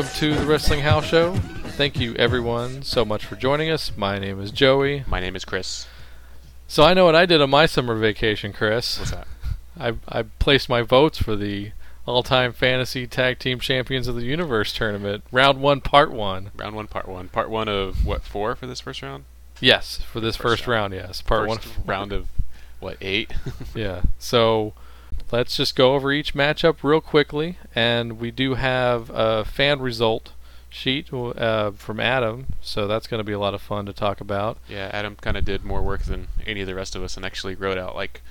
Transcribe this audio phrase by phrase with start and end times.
[0.00, 1.34] Welcome to the Wrestling House Show.
[1.76, 3.92] Thank you, everyone, so much for joining us.
[3.94, 5.04] My name is Joey.
[5.06, 5.86] My name is Chris.
[6.66, 8.98] So I know what I did on my summer vacation, Chris.
[8.98, 9.28] What's that?
[9.78, 11.72] I I placed my votes for the
[12.06, 16.50] all-time fantasy tag team champions of the universe tournament, round one, part one.
[16.56, 17.28] Round one, part one.
[17.28, 18.22] Part one of what?
[18.22, 19.24] Four for this first round.
[19.60, 20.94] Yes, for this first, First round.
[20.94, 21.86] Yes, part first one.
[21.86, 22.28] round of
[22.78, 22.96] what?
[23.02, 23.34] Eight.
[23.74, 24.00] Yeah.
[24.18, 24.72] So
[25.32, 30.32] let's just go over each matchup real quickly, and we do have a fan result
[30.68, 34.20] sheet uh, from Adam, so that's going to be a lot of fun to talk
[34.20, 34.58] about.
[34.68, 37.26] yeah, Adam kind of did more work than any of the rest of us, and
[37.26, 38.22] actually wrote out like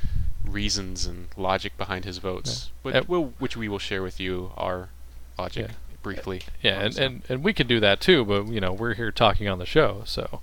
[0.45, 4.52] reasons and logic behind his votes, which, Uh, we'll, which we will share with you
[4.57, 4.89] our
[5.37, 5.75] logic Yeah.
[6.02, 6.41] briefly.
[6.61, 9.47] Yeah, and, and, and we can do that too, but you know we're here talking
[9.47, 10.41] on the show, so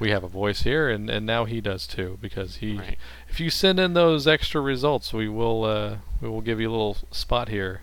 [0.00, 2.78] we have a voice here, and, and now he does too because he.
[2.78, 2.98] Right.
[3.28, 6.72] If you send in those extra results, we will uh, we will give you a
[6.72, 7.82] little spot here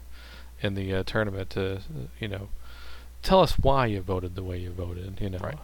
[0.62, 1.82] in the uh, tournament to
[2.20, 2.50] you know
[3.22, 5.20] tell us why you voted the way you voted.
[5.20, 5.40] You know.
[5.40, 5.58] Right.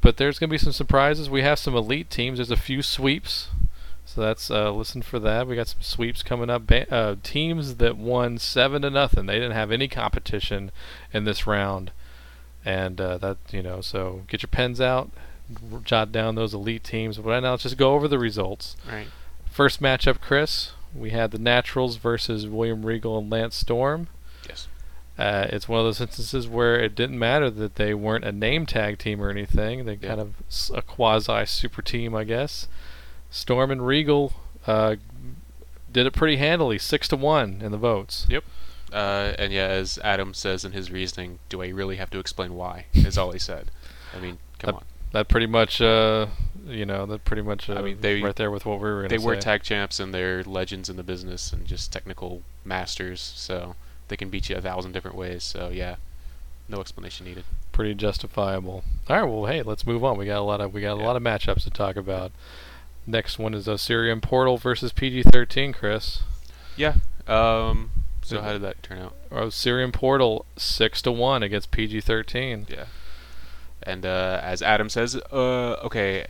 [0.00, 1.30] But there's going to be some surprises.
[1.30, 2.38] We have some elite teams.
[2.38, 3.48] There's a few sweeps.
[4.04, 5.46] So that's uh, listen for that.
[5.46, 6.66] We got some sweeps coming up.
[6.66, 9.26] Ba- uh, teams that won seven to nothing.
[9.26, 10.70] They didn't have any competition
[11.12, 11.90] in this round,
[12.64, 13.80] and uh, that you know.
[13.80, 15.10] So get your pens out,
[15.84, 17.16] jot down those elite teams.
[17.16, 18.76] But right now, let's just go over the results.
[18.90, 19.06] Right.
[19.50, 20.72] First matchup, Chris.
[20.94, 24.08] We had the Naturals versus William Regal and Lance Storm.
[24.48, 24.66] Yes.
[25.18, 28.66] Uh, it's one of those instances where it didn't matter that they weren't a name
[28.66, 29.84] tag team or anything.
[29.84, 30.08] They Yeah.
[30.08, 30.34] kind of
[30.74, 32.68] a quasi super team, I guess.
[33.30, 34.32] Storm and Regal
[34.66, 34.96] uh,
[35.92, 38.26] did it pretty handily, six to one in the votes.
[38.92, 42.54] Uh, and yeah, as Adam says in his reasoning, do I really have to explain
[42.54, 42.86] why?
[42.94, 43.70] Is all he said.
[44.16, 44.84] I mean, come on.
[45.16, 46.26] That pretty much, uh,
[46.66, 48.96] you know, that pretty much uh, I mean, they- right there with what we were
[48.98, 49.26] going to They say.
[49.26, 53.76] were tag champs and they're legends in the business and just technical masters, so
[54.08, 55.42] they can beat you a thousand different ways.
[55.42, 55.96] So yeah,
[56.68, 57.44] no explanation needed.
[57.72, 58.84] pretty justifiable.
[59.08, 60.18] All right, well, hey, let's move on.
[60.18, 62.30] We got a lot of we got a lot of matchups to talk about.
[63.06, 66.20] Next one is Osirian Portal versus PG-13, Chris.
[66.76, 66.96] Yeah.
[67.26, 67.90] Um.
[68.22, 68.42] So Yeah.
[68.42, 69.14] how did that turn out?
[69.32, 72.68] Osirian Portal six to one against PG-13.
[72.68, 72.84] Yeah.
[73.86, 76.26] And uh, as Adam says, uh, okay,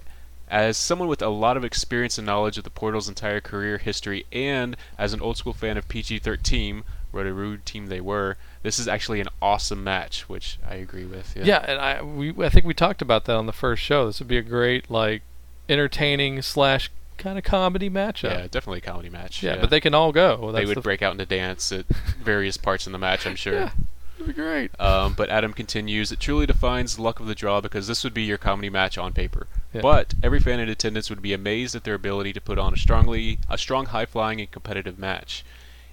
[0.48, 4.26] as someone with a lot of experience and knowledge of the Portal's entire career history,
[4.30, 8.78] and as an old school fan of PG-13, what a rude team they were, this
[8.78, 11.34] is actually an awesome match, which I agree with.
[11.34, 11.44] Yeah.
[11.44, 14.06] Yeah, and I we I think we talked about that on the first show.
[14.06, 15.22] This would be a great like
[15.68, 18.30] entertaining slash kind of comedy matchup.
[18.30, 19.42] Yeah, definitely a comedy match.
[19.42, 20.52] Yeah, but they can all go.
[20.52, 23.54] they would the- break out into dance at various parts in the match, I'm sure.
[23.54, 23.70] Yeah,
[24.16, 24.78] it'd be great.
[24.80, 28.14] Um, but Adam continues, it truly defines the luck of the draw because this would
[28.14, 29.46] be your comedy match on paper.
[29.72, 29.82] Yeah.
[29.82, 32.76] But every fan in attendance would be amazed at their ability to put on a
[32.76, 35.44] strongly a strong, high-flying, and competitive match.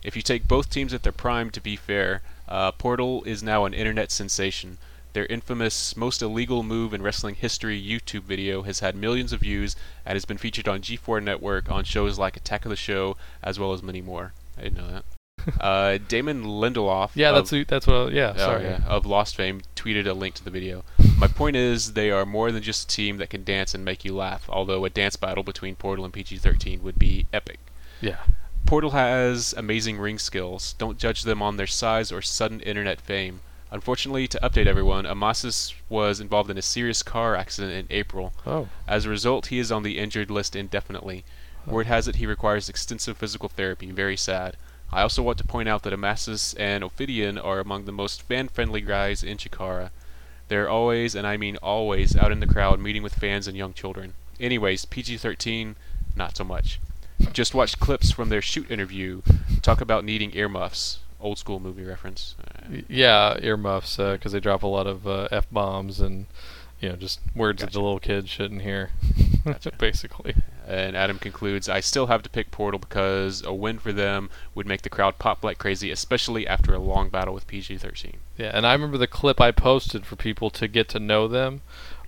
[0.04, 3.66] If you take both teams at their prime, to be fair, uh, Portal is now
[3.66, 4.78] an internet sensation.
[5.14, 9.76] Their infamous, most illegal move in wrestling history YouTube video has had millions of views
[10.06, 13.60] and has been featured on G4 Network on shows like Attack of the Show, as
[13.60, 14.34] well as many more.
[14.58, 15.06] I didn't know that.
[15.62, 17.12] uh, Damon Lindelof.
[17.16, 17.96] Yeah, of- that's that's what.
[17.96, 18.64] I- yeah, Oh, sorry.
[18.64, 20.84] yeah, of Lost fame tweeted a link to the video.
[21.18, 24.04] My point is, they are more than just a team that can dance and make
[24.04, 24.46] you laugh.
[24.50, 27.60] Although a dance battle between Portal and PG-13 would be epic.
[28.02, 28.18] Yeah.
[28.66, 30.74] Portal has amazing ring skills.
[30.78, 33.42] Don't judge them on their size or sudden internet fame.
[33.72, 38.34] Unfortunately, to update everyone, Amasis was involved in a serious car accident in April.
[38.46, 38.68] Oh.
[38.88, 41.24] As a result, he is on the injured list indefinitely.
[41.66, 43.90] Word has it he requires extensive physical therapy.
[43.92, 44.58] Very sad.
[44.94, 48.82] I also want to point out that Amasis and Ophidian are among the most fan-friendly
[48.82, 49.90] guys in Chikara.
[50.50, 53.74] They're always, and I mean always, out in the crowd meeting with fans and young
[53.74, 54.14] children.
[54.40, 55.76] Anyways, PG-13,
[56.16, 56.80] not so much.
[57.32, 59.22] Just watched clips from their shoot interview.
[59.62, 61.00] Talk about needing earmuffs.
[61.20, 62.36] Old school movie reference.
[62.44, 66.26] Uh, Yeah, earmuffs because they drop a lot of uh, f bombs and
[66.82, 68.90] you know just words that the little kids shouldn't hear.
[69.46, 69.72] Gotcha.
[69.78, 70.36] Basically.
[70.68, 74.66] And Adam concludes, I still have to pick Portal because a win for them would
[74.66, 78.16] make the crowd pop like crazy, especially after a long battle with PG-13.
[78.38, 81.62] Yeah, and I remember the clip I posted for people to get to know them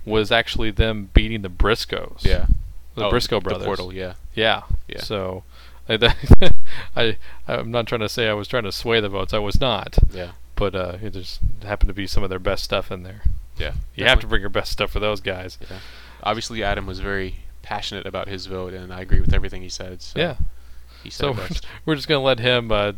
[0.04, 2.24] was actually them beating the Briscoes.
[2.24, 2.46] Yeah.
[2.94, 3.66] The Oh, Briscoe the brothers.
[3.66, 4.14] Portal, yeah.
[4.34, 4.62] Yeah.
[4.88, 5.02] Yeah.
[5.02, 5.44] So,
[5.88, 6.14] I,
[6.96, 7.16] I,
[7.46, 9.34] I'm not trying to say I was trying to sway the votes.
[9.34, 9.98] I was not.
[10.10, 10.32] Yeah.
[10.54, 13.22] But uh, it just happened to be some of their best stuff in there.
[13.58, 13.74] Yeah.
[13.94, 15.58] You have to bring your best stuff for those guys.
[15.70, 15.78] Yeah.
[16.22, 20.00] Obviously, Adam was very passionate about his vote, and I agree with everything he said.
[20.00, 20.36] So Yeah.
[21.02, 21.48] He said So we're,
[21.84, 22.92] we're just gonna let him uh,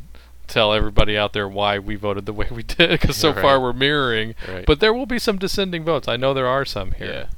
[0.47, 3.41] tell everybody out there why we voted the way we did, because so Right.
[3.43, 4.35] far we're mirroring.
[4.47, 4.67] Right.
[4.67, 6.07] But there will be some dissenting votes.
[6.07, 7.29] I know there are some here.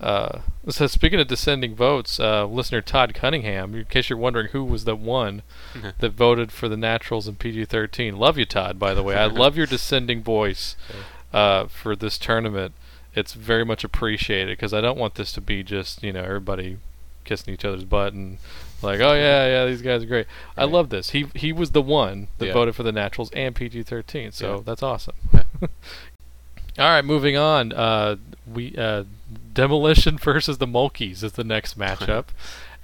[0.00, 0.06] yeah.
[0.06, 4.62] Uh, so speaking of descending votes, uh, listener Todd Cunningham, in case you're wondering who
[4.64, 5.42] was the one
[6.00, 8.78] that voted for the Naturals in PG-13, love you, Todd.
[8.78, 10.76] By the way, I love your descending voice
[11.32, 12.74] uh, for this tournament.
[13.14, 16.78] It's very much appreciated because I don't want this to be just you know everybody
[17.24, 18.36] kissing each other's butt and
[18.82, 20.26] like oh yeah yeah these guys are great.
[20.56, 21.10] I love this.
[21.10, 22.52] He he was the one that Yeah.
[22.52, 24.60] voted for the Naturals and PG-13, so Yeah.
[24.64, 25.14] that's awesome.
[26.76, 27.72] All right, moving on.
[27.72, 28.16] Uh,
[28.52, 29.04] we uh,
[29.52, 32.26] Demolition versus the Mulkeys is the next matchup,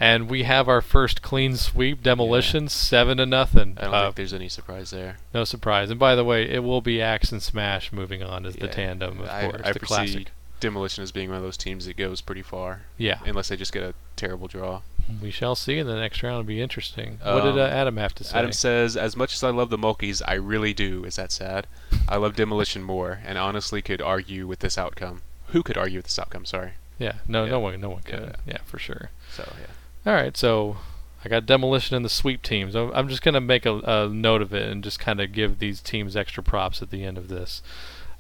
[0.00, 2.02] and we have our first clean sweep.
[2.02, 3.76] Demolition seven to nothing.
[3.78, 5.18] I don't Uh, think there's any surprise there.
[5.34, 5.90] no surprise.
[5.90, 9.20] And by the way, it will be Axe and Smash moving on as the tandem,
[9.20, 10.28] of I, course, I the classic.
[10.58, 13.72] Demolition as being one of those teams that goes pretty far, Yeah, unless they just
[13.72, 14.82] get a terrible draw.
[15.22, 16.34] we shall see in the next round.
[16.34, 17.18] It'll be interesting.
[17.22, 18.38] what did uh, Um, Adam have to say?
[18.38, 21.04] Adam says, as much as I love the Mulkeys, I really do.
[21.04, 21.66] Is that sad?
[22.06, 25.22] I love Demolition more, and honestly could argue with this outcome.
[25.48, 26.44] Who could argue with this outcome?
[26.44, 26.72] Sorry.
[26.98, 27.50] yeah, no, yeah.
[27.52, 28.16] no one, no one Yeah.
[28.18, 28.36] could.
[28.46, 29.10] Yeah, for sure.
[29.34, 29.66] So yeah.
[30.06, 30.78] All right, so
[31.24, 32.74] I got demolition in the sweep teams.
[32.74, 35.80] I'm just gonna make a, a note of it and just kind of give these
[35.80, 37.62] teams extra props at the end of this.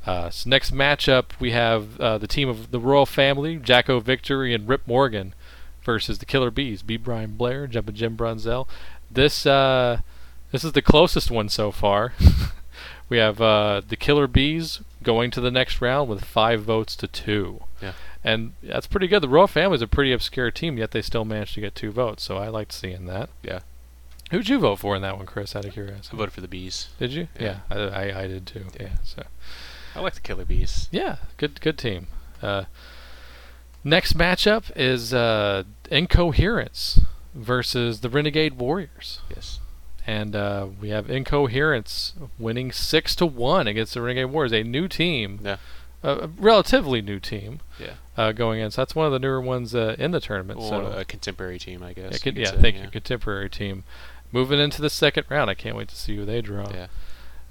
[0.06, 4.54] Uh, so next matchup, we have uh, the team of the Royal Family, Jacko Victory
[4.54, 5.34] and Rip Morgan,
[5.82, 6.96] versus the Killer Bees, B.
[6.96, 8.66] Brian Blair, Jumpin' Jim Brunzell.
[9.10, 10.00] This uh,
[10.52, 12.12] this is the closest one so far.
[13.08, 17.06] we have uh, the Killer Bees going to the next round with five votes to
[17.06, 17.62] two.
[18.24, 18.30] Yeah.
[18.32, 19.22] And that's pretty good.
[19.22, 21.90] The Royal Family is a pretty obscure team, yet they still managed to get two
[21.90, 22.22] votes.
[22.22, 23.30] So I liked seeing that.
[23.42, 23.60] Yeah.
[24.30, 25.56] Who'd you vote for in that one, Chris?
[25.56, 26.10] Out of curiosity.
[26.12, 26.88] I voted for the Bees.
[26.98, 27.28] Did you?
[27.38, 27.60] Yeah.
[27.70, 28.66] I, I, I did too.
[28.78, 28.82] Yeah.
[28.86, 28.96] Yeah.
[29.02, 29.22] So
[29.94, 30.88] I like the Killer Bees.
[30.92, 32.06] yeah, good good team.
[32.40, 32.64] Uh,
[33.82, 37.00] next matchup is uh, Incoherence
[37.34, 39.58] versus the Renegade Warriors, Yes.
[40.06, 44.88] and uh, we have Incoherence winning six to one against the Renegade Warriors, a new
[44.88, 45.56] team, Yeah.
[46.02, 47.94] A relatively new team Yeah.
[48.16, 48.70] uh, going in.
[48.70, 50.58] So that's one of the newer ones uh, in the tournament.
[50.60, 52.04] Well, so a contemporary team, I guess.
[52.04, 52.84] yeah, you con- could yeah say, thank yeah.
[52.84, 53.84] you, contemporary team.
[54.32, 56.70] Moving into the second round, I can't wait to see who they draw.
[56.72, 56.86] Yeah.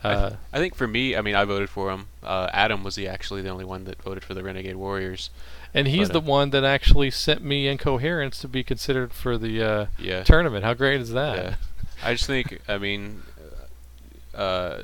[0.02, 2.08] Uh, I think for me, I mean, I voted for him.
[2.24, 5.30] Uh, Adam was the actually the only one that voted for the Renegade Warriors.
[5.74, 9.38] and he's but, the uh, one that actually sent me Incoherence to be considered for
[9.38, 10.24] the uh, Yeah.
[10.24, 10.64] tournament.
[10.64, 11.36] How great is that?
[11.38, 11.56] Yeah.
[12.02, 13.24] I just think, I mean,
[14.34, 14.84] uh,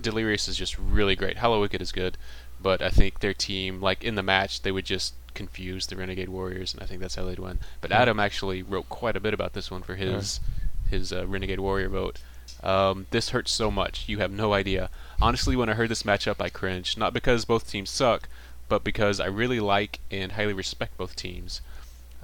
[0.00, 1.36] Delirious is just really great.
[1.36, 2.16] Hallowicked is good,
[2.62, 6.28] but I think their team, like in the match, they would just confuse the Renegade
[6.28, 7.58] Warriors, and I think that's how they'd win.
[7.80, 10.40] But Adam actually wrote quite a bit about this one for his
[10.90, 12.18] his uh, Renegade Warrior vote.
[12.62, 14.08] Um, this hurts so much.
[14.08, 14.90] You have no idea.
[15.22, 16.98] Honestly, when I heard this matchup, I cringed.
[16.98, 18.28] Not because both teams suck,
[18.68, 21.60] but because I really like and highly respect both teams.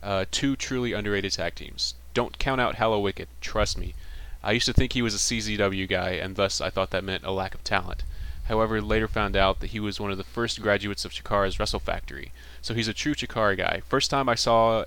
[0.02, 1.94] Uh, two truly underrated tag teams.
[2.12, 3.26] Don't count out Hallowicked.
[3.40, 3.94] Trust me.
[4.42, 7.24] I used to think he was a CZW guy, and thus I thought that meant
[7.24, 8.04] a lack of talent.
[8.48, 11.80] However, later found out that he was one of the first graduates of Chikara's Wrestle
[11.80, 12.32] Factory,
[12.62, 13.82] so he's a true Chikara guy.
[13.88, 14.84] First time I saw,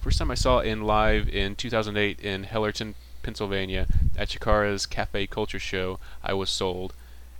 [0.00, 3.86] first time I saw in live in 2008 in Hellertown, Pennsylvania,
[4.16, 6.92] at Chikara's Cafe Culture Show, I was sold.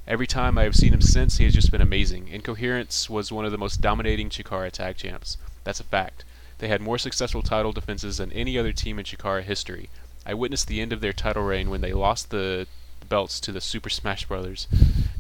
[0.07, 2.29] Every time I have seen him since, he has just been amazing.
[2.29, 5.37] Incoherence was one of the most dominating Chikara tag champs.
[5.65, 6.25] That's a fact.
[6.59, 9.91] They had more successful title defenses than any other team in Chikara history.
[10.25, 12.67] I witnessed the end of their title reign when they lost the
[13.09, 14.67] belts to the Super Smash Brothers.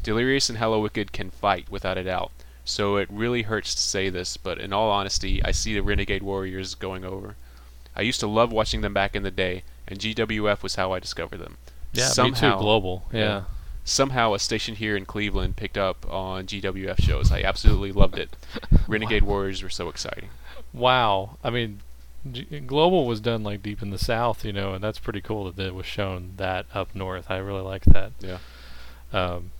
[0.02, 2.32] Delirious and Hallowicked can fight without a doubt.
[2.64, 6.22] So it really hurts to say this, but in all honesty, I see the Renegade
[6.22, 7.36] Warriors going over.
[7.96, 11.00] I used to love watching them back in the day, and GWF was how I
[11.00, 11.58] discovered them.
[11.92, 12.62] Yeah, me somehow, too.
[12.62, 13.04] Global.
[13.12, 13.18] Yeah.
[13.18, 13.42] yeah.
[13.84, 17.32] Somehow, a station here in Cleveland picked up on GWF shows.
[17.32, 18.36] I absolutely loved it.
[18.88, 20.28] Renegade Warriors were so exciting.
[20.72, 21.36] Wow.
[21.42, 21.80] I mean,
[22.30, 25.50] G- Global was done like deep in the South, you know, and that's pretty cool
[25.50, 27.30] that it was shown that up north.
[27.30, 28.12] I really like that.
[28.20, 28.38] Yeah.
[29.12, 29.50] Um,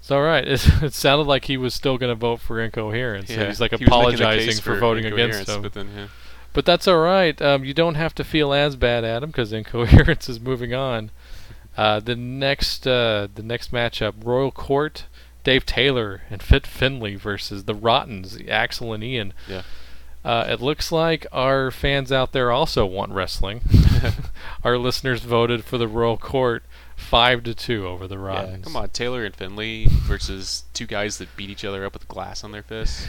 [0.00, 3.28] so all right, it, it sounded like he was still going to vote for incoherence.
[3.28, 5.62] Yeah, he's like he was making the apologizing case for, voting against him.
[5.62, 6.08] But then, yeah.
[6.54, 7.40] But that's all right.
[7.42, 11.10] Um, you don't have to feel as bad, Adam, because incoherence is moving on.
[11.76, 15.04] Uh, the next, uh, the next matchup: Royal Court,
[15.44, 19.32] Dave Taylor and Fit Finlay versus the Rottens, Axel and Ian.
[19.46, 19.62] Yeah.
[20.24, 23.60] Uh, it looks like our fans out there also want wrestling.
[24.64, 26.62] our listeners voted for the Royal Court
[26.96, 28.58] five to two over the Rottens.
[28.58, 32.08] Yeah, come on, Taylor and Finlay versus two guys that beat each other up with
[32.08, 33.06] glass on their fists.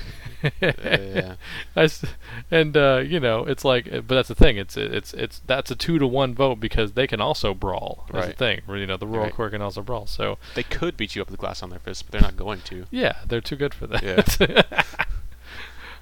[0.61, 1.35] yeah.
[1.75, 2.05] That's,
[2.51, 4.57] and uh, you know, it's like, but that's the thing.
[4.57, 8.05] It's it's it's that's a two to one vote because they can also brawl.
[8.11, 8.37] That's the Right.
[8.37, 8.61] thing.
[8.69, 9.33] You know, the Royal Right.
[9.35, 10.05] Court can also brawl.
[10.05, 12.61] So They could beat you up with glass on their fists, but they're not going
[12.61, 12.85] to.
[12.91, 15.07] yeah, they're too good for that.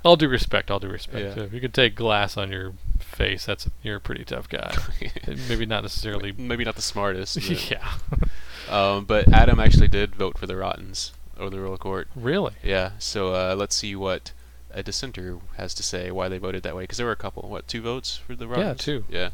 [0.04, 1.38] All due respect, all due respect.
[1.38, 1.44] Yeah.
[1.44, 4.76] If you can take glass on your face, that's you're a pretty tough guy.
[5.50, 6.32] Maybe not necessarily.
[6.32, 7.38] Maybe not the smartest.
[7.72, 7.94] Yeah.
[8.70, 12.08] um, but Adam actually did vote for the Rottens or the Royal Court.
[12.16, 12.54] really?
[12.64, 12.92] Yeah.
[13.00, 14.32] So uh, let's see what
[14.72, 17.50] a dissenter has to say why they voted that way, because there were a couple.
[17.50, 18.68] What, two votes for the Rottens?
[18.68, 19.06] Yeah, two.
[19.10, 19.30] Yeah.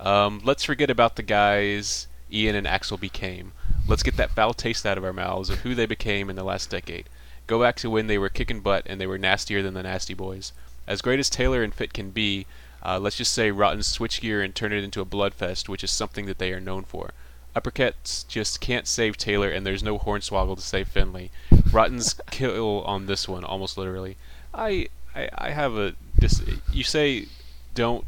[0.00, 3.52] Um, let's forget about the guys Ian and Axel became.
[3.86, 6.44] Let's get that foul taste out of our mouths of who they became in the
[6.44, 7.08] last decade.
[7.48, 10.14] Go back to when they were kicking butt and they were nastier than the Nasty
[10.14, 10.52] Boys.
[10.86, 12.46] As great as Taylor and Fit can be,
[12.84, 15.90] uh, let's just say Rotten switch gear and turn it into a bloodfest, which is
[15.90, 17.10] something that they are known for.
[17.56, 21.30] Uppercuts just can't save Taylor, and there's no Hornswoggle to save Finlay.
[21.72, 24.16] Rotten's kill on this one, almost literally.
[24.54, 25.94] I, I, I have a.
[26.18, 27.26] Dis- you say
[27.74, 28.04] don't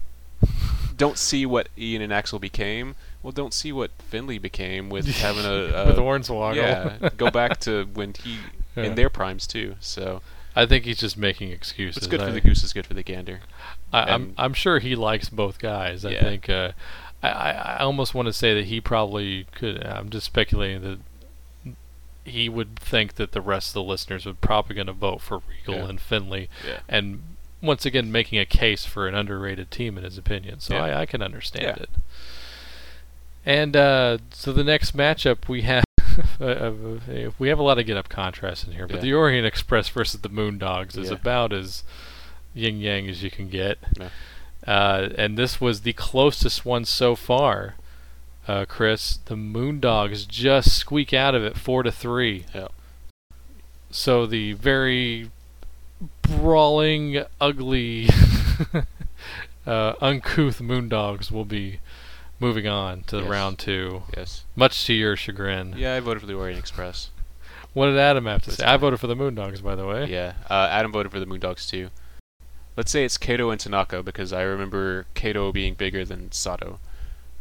[0.96, 2.94] don't see what Ian and Axel became.
[3.22, 6.56] Well, don't see what Finlay became with having a, a with Hornswoggle.
[6.56, 7.08] yeah.
[7.16, 8.38] Go back to when he
[8.76, 8.84] Yeah.
[8.84, 9.76] in their primes too.
[9.80, 10.22] So
[10.54, 11.98] I think he's just making excuses.
[11.98, 13.40] it's good I, for the goose is good for the gander.
[13.92, 16.04] I, I'm I'm sure he likes both guys.
[16.04, 16.48] I think.
[16.48, 16.72] Uh,
[17.22, 19.84] I, I almost want to say that he probably could.
[19.84, 20.98] I'm just speculating that
[22.24, 25.40] he would think that the rest of the listeners would probably going to vote for
[25.48, 25.88] Regal Yeah.
[25.90, 26.78] and Finlay, Yeah.
[26.88, 27.22] and
[27.62, 30.60] once again making a case for an underrated team in his opinion.
[30.60, 30.84] So Yeah.
[30.84, 31.82] I, I can understand Yeah.
[31.82, 31.90] it.
[33.44, 35.84] And uh, so the next matchup we have.
[36.40, 39.02] uh, uh, we have a lot of get up contrast in here, but Yeah.
[39.02, 41.16] the Orient Express versus the Moondogs is Yeah.
[41.16, 41.84] about as
[42.54, 43.78] yin yang as you can get.
[43.98, 44.08] Yeah.
[44.66, 47.76] Uh, and this was the closest one so far,
[48.46, 49.18] uh, Chris.
[49.24, 52.44] The Moondogs just squeak out of it four to three.
[52.54, 52.68] Yeah.
[53.90, 55.30] So the very
[56.22, 58.08] brawling, ugly,
[59.66, 61.80] uh, uncouth Moondogs will be
[62.40, 63.28] moving on to Yes.
[63.28, 64.44] round two, Yes.
[64.56, 65.74] much to your chagrin.
[65.76, 67.10] Yeah, I voted for the Orient Express.
[67.72, 68.64] What did Adam have to That's say?
[68.64, 70.06] I voted for the Moondogs, by the way.
[70.06, 70.32] Yeah.
[70.48, 71.90] Uh, Adam voted for the Moondogs too.
[72.76, 76.80] Let's say it's Kato and Tanaka because I remember Kato being bigger than Sato.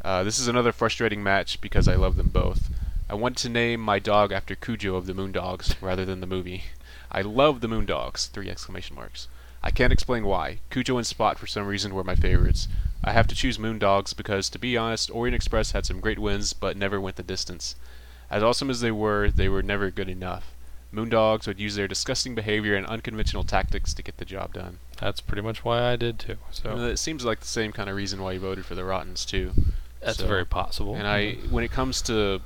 [0.03, 2.69] Uh, this is another frustrating match because I love them both.
[3.09, 6.65] I want to name my dog after Cujo of the Moondogs rather than the movie.
[7.11, 8.27] I love the Moondogs!
[8.29, 9.27] Three exclamation marks.
[9.61, 10.59] I can't explain why.
[10.69, 12.67] Cujo and Spot for some reason were my favorites.
[13.03, 16.53] I have to choose Moondogs because, to be honest, Orient Express had some great wins
[16.53, 17.75] but never went the distance.
[18.29, 20.53] As awesome as they were, they were never good enough.
[20.93, 24.79] Moondogs would use their disgusting behavior and unconventional tactics to get the job done.
[24.99, 26.37] That's pretty much why I did too.
[26.51, 28.83] So And it seems like the same kind of reason why you voted for the
[28.83, 29.53] Rottens too.
[30.01, 30.95] that's so- very possible.
[30.95, 32.41] And I, when it comes to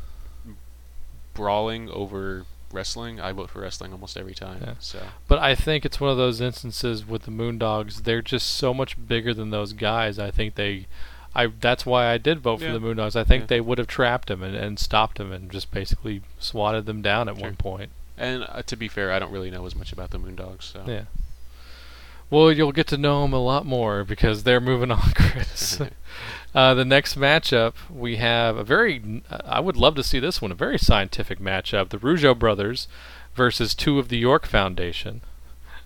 [1.34, 4.60] brawling over wrestling, I vote for wrestling almost every time.
[4.62, 4.74] Yeah.
[4.80, 8.04] So But I think it's one of those instances with the Moondogs.
[8.04, 10.18] They're just so much bigger than those guys.
[10.20, 10.88] I think they,
[11.36, 12.74] I that's why I did vote Yeah.
[12.74, 13.16] for the Moondogs.
[13.16, 13.48] I think Yeah.
[13.48, 17.30] they would have trapped them and, and stopped them and just basically swatted them down
[17.30, 17.46] at Sure.
[17.48, 17.92] one point.
[18.18, 20.64] And uh, to be fair, I don't really know as much about the Moondogs.
[20.64, 21.04] So Yeah.
[22.34, 25.80] Well, you'll get to know them a lot more because they're moving on, Chris.
[26.56, 30.52] uh, the next matchup, we have a very, I would love to see this one,
[30.52, 31.90] a very scientific matchup.
[31.90, 32.88] The Rougeau brothers
[33.36, 35.22] versus two of the York Foundation.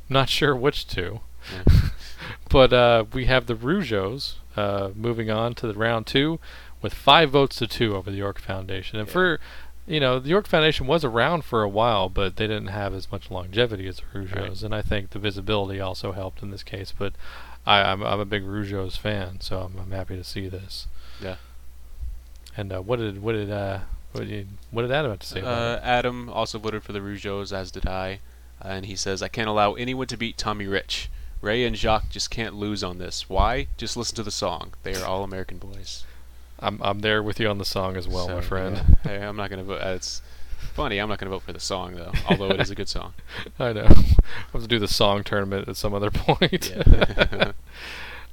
[0.08, 1.20] Not sure which two.
[1.54, 1.80] Yeah.
[2.50, 6.40] but uh, we have the Rougeaus uh, moving on to the round two
[6.82, 9.00] with five votes to two over the York Foundation.
[9.00, 9.14] And Yeah.
[9.14, 9.40] for,
[9.88, 13.12] you know, the York Foundation was around for a while, but they didn't have as
[13.12, 14.36] much longevity as the Rougeaus.
[14.36, 14.64] Right.
[14.64, 16.94] And I think the visibility also helped in this case.
[16.98, 17.14] But
[17.66, 20.88] I, I'm, I'm a big Rougeaus fan, so I'm, I'm happy to see this.
[21.22, 21.38] Yeah.
[22.56, 23.80] And uh, what did what did uh,
[24.12, 25.80] what did, what did Adam have to say about Uh?
[25.84, 28.20] Adam also voted for the Rougeaus, as did I.
[28.64, 31.10] Uh, and he says, I can't allow anyone to beat Tommy Rich.
[31.40, 33.30] Ray and Jacques just can't lose on this.
[33.30, 33.68] Why?
[33.78, 34.74] Just listen to the song.
[34.82, 36.04] They are all American boys.
[36.60, 38.76] I'm I'm there with you on the song as well, my friend.
[38.78, 38.96] yeah.
[39.04, 39.82] Hey, I'm not going to vote.
[39.82, 40.22] Uh, it's
[40.74, 40.98] funny.
[41.00, 43.14] I'm not going to vote for the song, though, although it is a good song.
[43.60, 43.84] I know.
[43.90, 43.96] I'll
[44.54, 46.74] have to do the song tournament at some other point.
[46.76, 47.52] Yeah.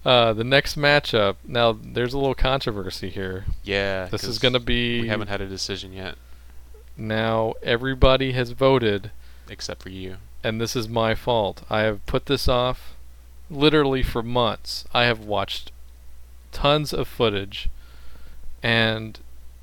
[0.05, 1.37] uh, the next matchup.
[1.47, 3.45] Now, there's a little controversy here.
[3.63, 4.07] yeah.
[4.07, 5.03] This is going to be.
[5.03, 6.17] We haven't had a decision yet,
[6.97, 9.11] Now, everybody has voted,
[9.49, 10.17] except for you.
[10.43, 11.63] and this is my fault.
[11.71, 12.95] I have put this off
[13.51, 14.85] literally for months.
[14.95, 15.71] I have watched
[16.53, 17.69] tons of footage,
[18.65, 19.21] and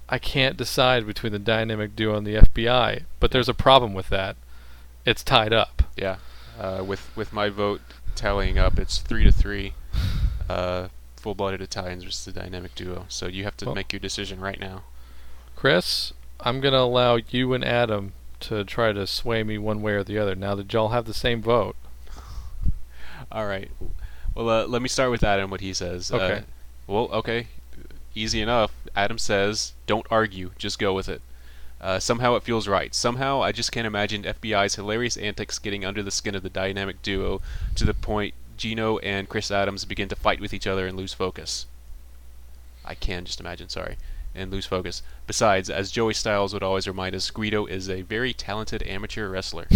[0.08, 3.04] I can't decide between the dynamic duo and the FBI.
[3.20, 4.36] But there's a problem with that.
[5.06, 5.82] It's tied up.
[5.98, 6.18] Yeah.
[6.60, 7.82] Uh, with with my vote
[8.14, 9.74] tallying up, it's three to three.
[10.48, 13.06] Uh, full-blooded Italians versus the dynamic duo.
[13.10, 14.84] So you have to Well- make your decision right now.
[15.56, 19.94] Chris, I'm going to allow you and Adam to try to sway me one way
[19.94, 20.36] or the other.
[20.36, 21.76] Now that y'all have the same vote.
[23.32, 23.70] All right.
[24.36, 25.50] Well, uh, let me start with Adam.
[25.52, 26.12] What he says.
[26.12, 26.38] Okay.
[26.40, 26.42] Uh,
[26.88, 27.48] well, okay.
[28.16, 28.72] Easy enough.
[28.96, 30.52] Adam says, "Don't argue.
[30.58, 31.22] Just go with it."
[31.80, 32.94] Uh, somehow it feels right.
[32.94, 37.02] Somehow I just can't imagine FBI's hilarious antics getting under the skin of the dynamic
[37.02, 37.42] duo
[37.76, 41.14] to the point Gino and Chris Adams begin to fight with each other and lose
[41.14, 41.66] focus.
[42.86, 43.70] I can just imagine.
[43.70, 43.96] Sorry.
[44.36, 45.02] And lose focus.
[45.28, 49.68] Besides, as Joey Styles would always remind us, Guido is a very talented amateur wrestler.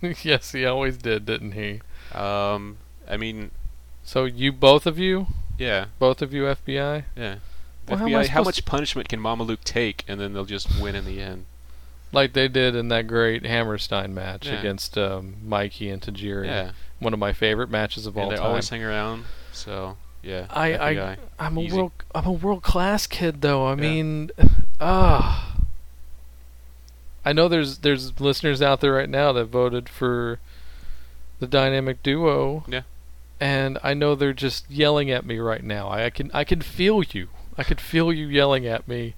[0.22, 1.80] yes, he always did, didn't he?
[2.16, 2.78] Um,
[3.08, 3.50] I mean,
[4.04, 5.26] So you both of you,
[5.58, 7.04] yeah, both of you FBI.
[7.14, 7.36] yeah.
[7.88, 10.94] Well, how FBI, how supposed much punishment can Mamaluke take, and then they'll just win
[10.94, 11.46] in the end?
[12.12, 14.60] like they did in that great Hammerstein match Yeah.
[14.60, 16.46] against um, Mikey and Tajiri.
[16.46, 18.46] Yeah, One of my favorite matches of all and they time.
[18.46, 19.24] always hang around.
[19.50, 21.16] So yeah, I, I FBI.
[21.40, 23.66] I'm a world I'm a world class kid though.
[23.66, 23.74] I Yeah.
[23.74, 24.30] mean,
[24.80, 25.56] ah.
[27.24, 30.38] I know there's there's listeners out there right now that voted for
[31.40, 32.64] the dynamic duo.
[32.68, 32.82] Yeah.
[33.40, 35.88] And I know they're just yelling at me right now.
[35.88, 37.28] I, I can I can feel you.
[37.56, 39.14] I could feel you yelling at me.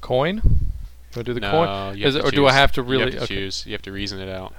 [0.00, 0.36] Coin?
[0.44, 1.96] You want do the no, coin?
[1.98, 3.34] you Is it- or do I have to You really- have to okay.
[3.34, 3.66] choose.
[3.66, 4.54] You have to reason it out.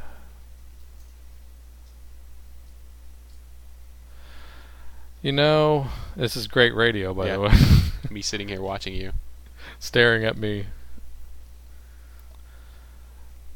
[5.22, 7.34] You know, this is great radio by Yeah.
[7.34, 7.52] the way.
[8.10, 9.14] Me sitting here watching you.
[9.80, 10.66] staring at me.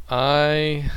[0.09, 0.91] I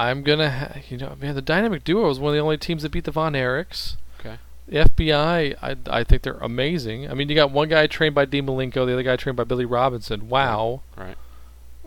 [0.00, 2.82] I'm gonna ha- you know man the dynamic duo was one of the only teams
[2.82, 3.96] that beat the Von Erichs.
[4.18, 4.38] Okay.
[4.66, 7.10] The FBI I I think they're amazing.
[7.10, 9.44] I mean you got one guy trained by Dean Malenko, the other guy trained by
[9.44, 10.28] Billy Robinson.
[10.28, 10.80] Wow.
[10.96, 11.16] Right.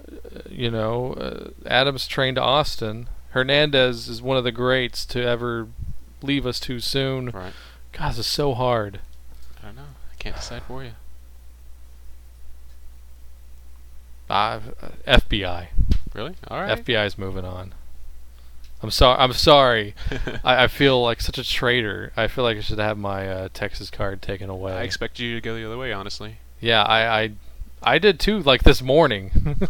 [0.08, 3.08] Uh, you know, uh, Adams trained Austin.
[3.32, 5.70] Hernandez is one of the greats to ever
[6.22, 7.32] leave us too soon.
[7.32, 7.54] Right.
[7.94, 9.00] God, this is so hard.
[9.62, 9.82] I don't know.
[10.12, 10.92] I can't decide for you.
[14.30, 14.60] Uh,
[15.08, 15.68] FBI.
[16.14, 16.36] Really?
[16.48, 16.84] All right.
[16.84, 17.74] FBI's moving on.
[18.84, 19.18] I'm sorry.
[19.20, 19.96] I'm sorry.
[20.44, 22.12] I, I feel like such a traitor.
[22.18, 24.74] I feel like I should have my uh, Texas card taken away.
[24.74, 26.38] I expect you to go the other way, honestly.
[26.60, 27.32] yeah, I, I,
[27.82, 28.40] I did too.
[28.40, 29.32] Like this morning.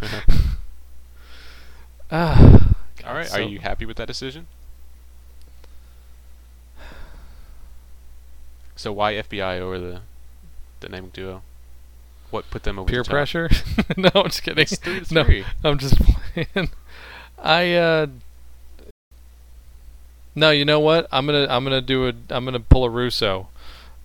[2.10, 3.26] Ah, God, All right.
[3.26, 4.46] so- Are you happy with that decision?
[8.76, 10.00] So why FBI over the
[10.80, 11.42] dynamic duo?
[12.30, 13.48] What put them over peer the pressure?
[13.96, 14.62] no, I'm just kidding.
[14.62, 15.70] It's three No.
[15.70, 16.68] I'm just playing.
[17.38, 18.06] I uh.
[20.34, 21.06] No, you know what?
[21.12, 23.48] I'm gonna I'm gonna do a I'm gonna pull a Russo.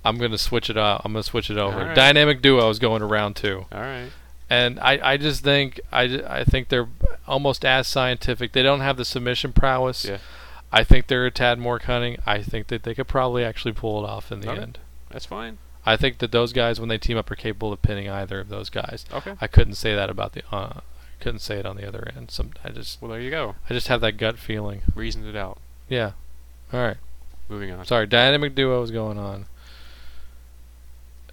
[0.06, 1.02] I'm gonna switch it up.
[1.04, 1.78] I'm gonna switch it over.
[1.80, 1.96] Alright.
[1.96, 3.66] Dynamic duo is going to round two.
[3.72, 4.10] All right.
[4.50, 6.88] and I, I just think I, I think they're
[7.28, 8.52] almost as scientific.
[8.54, 10.06] They don't have the submission prowess.
[10.06, 10.18] Yeah.
[10.72, 12.18] I think they're a tad more cunning.
[12.28, 14.62] I think that they could probably actually pull it off in the Okay.
[14.62, 14.80] end.
[15.10, 15.58] That's fine.
[15.86, 18.50] I think that those guys, when they team up, are capable of pinning either of
[18.50, 19.06] those guys.
[19.12, 19.34] Okay.
[19.42, 20.44] I couldn't say that about the.
[20.52, 22.30] Uh, I couldn't say it on the other end.
[22.32, 23.56] Some I just Well, there you go.
[23.70, 24.82] I just have that gut feeling.
[24.94, 25.58] Reasoned it out.
[25.90, 26.12] Yeah.
[26.72, 26.98] All right.
[27.50, 27.86] Moving on.
[27.86, 29.46] Sorry, dynamic duo is going on.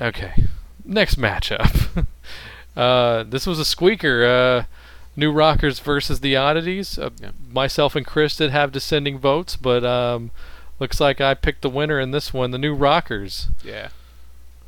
[0.01, 0.45] Okay,
[0.85, 2.07] next matchup.
[2.77, 4.25] uh, this was a squeaker.
[4.25, 4.65] Uh,
[5.19, 6.99] New Rockers versus the Oddities.
[6.99, 7.31] Uh, Yeah.
[7.51, 10.31] Myself and Chris did have descending votes, but um,
[10.79, 12.51] looks like I picked the winner in this one.
[12.51, 13.49] The New Rockers.
[13.65, 13.89] Yeah.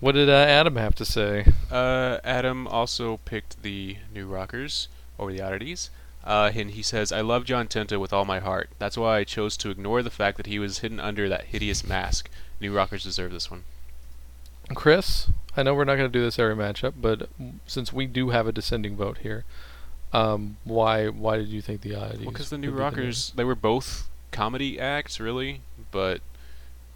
[0.01, 1.45] What did uh, Adam have to say?
[1.71, 5.91] Uh, Adam also picked the New Rockers over the Oddities.
[6.29, 8.69] Uh, and he says, I love John Tenta with all my heart.
[8.79, 11.83] That's why I chose to ignore the fact that he was hidden under that hideous
[11.83, 12.29] mask.
[12.61, 13.65] New Rockers deserve this one.
[14.75, 17.31] Chris, I know we're not going to do this every matchup, but
[17.67, 19.45] since we do have a descending vote here,
[20.13, 22.27] um, why why did you think the Oddities?
[22.27, 26.21] Well, because the New be the Rockers, they were both comedy acts, really, but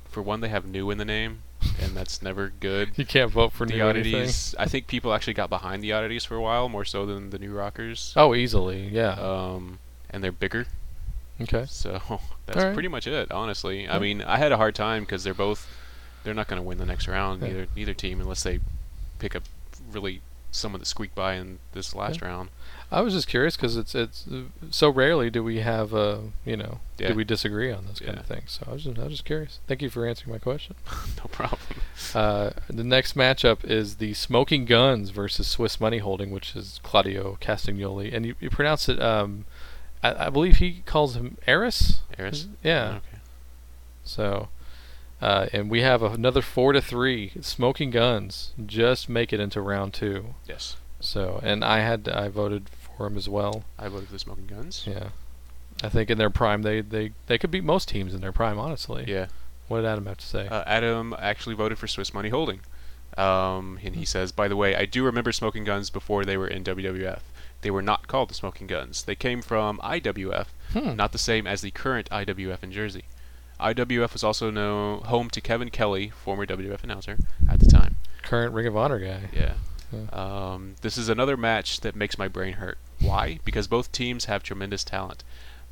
[0.05, 1.39] for one, they have new in the name,
[1.81, 2.91] and that's never good.
[2.97, 4.15] You can't vote for the new anything.
[4.15, 7.31] Oddities, I think people actually got behind the Oddities for a while, more so than
[7.31, 8.13] the New Rockers.
[8.17, 9.13] Oh, easily, yeah.
[9.15, 9.79] Um,
[10.11, 10.67] and they're bigger,
[11.41, 11.65] okay.
[11.69, 12.01] so
[12.47, 12.75] that's Alright.
[12.75, 13.89] pretty much it, honestly.
[13.89, 15.67] I mean, I had a hard time because they're both,
[16.25, 17.49] they're not going to win the next round, Yeah.
[17.49, 18.61] neither neither team, unless they
[19.19, 19.45] pick up
[19.91, 20.21] really
[20.53, 22.51] someone that squeaked by in this last round.
[22.91, 24.27] I was just curious because it's it's
[24.71, 27.09] so rarely do we have uh you know Yeah.
[27.09, 28.21] do we disagree on those kind Yeah.
[28.21, 28.53] of things.
[28.61, 29.61] So I was just I was just curious.
[29.67, 30.77] Thank you for answering my question.
[31.19, 31.61] no problem.
[32.15, 37.39] Uh, the next matchup is the Smoking Guns versus Swiss Money Holding, which is Claudio
[37.41, 39.01] Castagnoli, and you, you pronounce it.
[39.01, 39.47] Um,
[40.03, 42.01] I, I believe he calls him Eris.
[42.19, 42.49] Eris?
[42.63, 42.97] Yeah.
[42.97, 43.19] Okay.
[44.05, 44.49] So,
[45.23, 47.33] uh, and we have another four to three.
[47.41, 50.35] Smoking Guns just make it into round two.
[50.49, 50.77] Yes.
[51.01, 53.65] So, and I had I voted for him as well.
[53.79, 54.85] I voted for the Smoking Guns.
[54.87, 55.11] Yeah,
[55.83, 58.59] I think in their prime they they they could beat most teams in their prime.
[58.59, 59.05] Honestly.
[59.07, 59.27] Yeah.
[59.69, 60.49] What did Adam have to say?
[60.49, 62.61] Uh, Adam actually voted for Swiss Money Holding.
[63.17, 66.49] Um, and he says, by the way, I do remember Smoking Guns before they were
[66.49, 67.21] in WWF.
[67.63, 69.05] They were not called the Smoking Guns.
[69.05, 70.97] They came from IWF, hmm.
[70.97, 73.05] not the same as the current IWF in Jersey.
[73.63, 77.97] IWF was also known home to Kevin Kelly, former WWF announcer at the time.
[78.23, 79.31] Current Ring of Honor guy.
[79.33, 79.55] Yeah.
[79.93, 80.09] Yeah.
[80.13, 82.79] Um, this is another match that makes my brain hurt.
[83.01, 83.39] Why?
[83.45, 85.23] Because both teams have tremendous talent.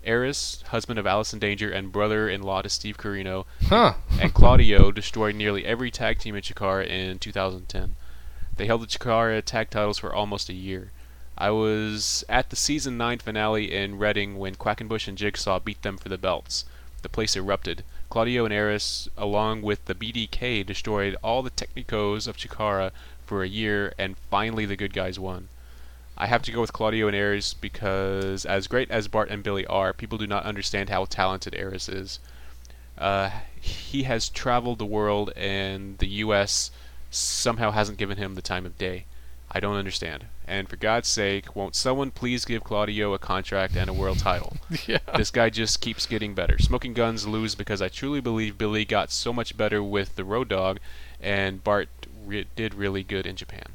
[0.04, 3.94] Eris, husband of Allison Danger and brother-in-law to Steve Corino, Huh.
[4.20, 7.96] and Claudio destroyed nearly every tag team in Chikara in 2010.
[8.56, 10.90] They held the Chikara tag titles for almost a year.
[11.38, 15.96] I was at the season 9 finale in Reading when Quackenbush and Jigsaw beat them
[15.96, 16.66] for the belts.
[17.02, 17.84] The place erupted.
[18.10, 22.90] Claudio and Eris, along with the BDK, destroyed all the Technicos of Chikara
[23.24, 25.48] for a year, and finally the good guys won.
[26.18, 29.64] I have to go with Claudio and Eris because, as great as Bart and Billy
[29.66, 32.18] are, people do not understand how talented Eris is.
[32.98, 36.70] Uh, he has traveled the world, and the U.S.
[37.10, 39.04] somehow hasn't given him the time of day.
[39.50, 40.26] I don't understand.
[40.50, 44.56] And for God's sake, won't someone please give Claudio a contract and a world title?
[44.88, 44.98] yeah.
[45.16, 46.58] This guy just keeps getting better.
[46.58, 50.48] Smoking Guns lose because I truly believe Billy got so much better with the Road
[50.48, 50.78] Dogg,
[51.20, 51.88] and Bart
[52.26, 53.66] re- did really good in Japan.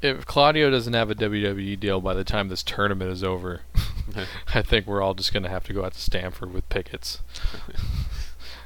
[0.00, 3.60] If Claudio doesn't have a WWE deal by the time this tournament is over,
[4.54, 7.20] I think we're all just going to have to go out to Stamford with pickets.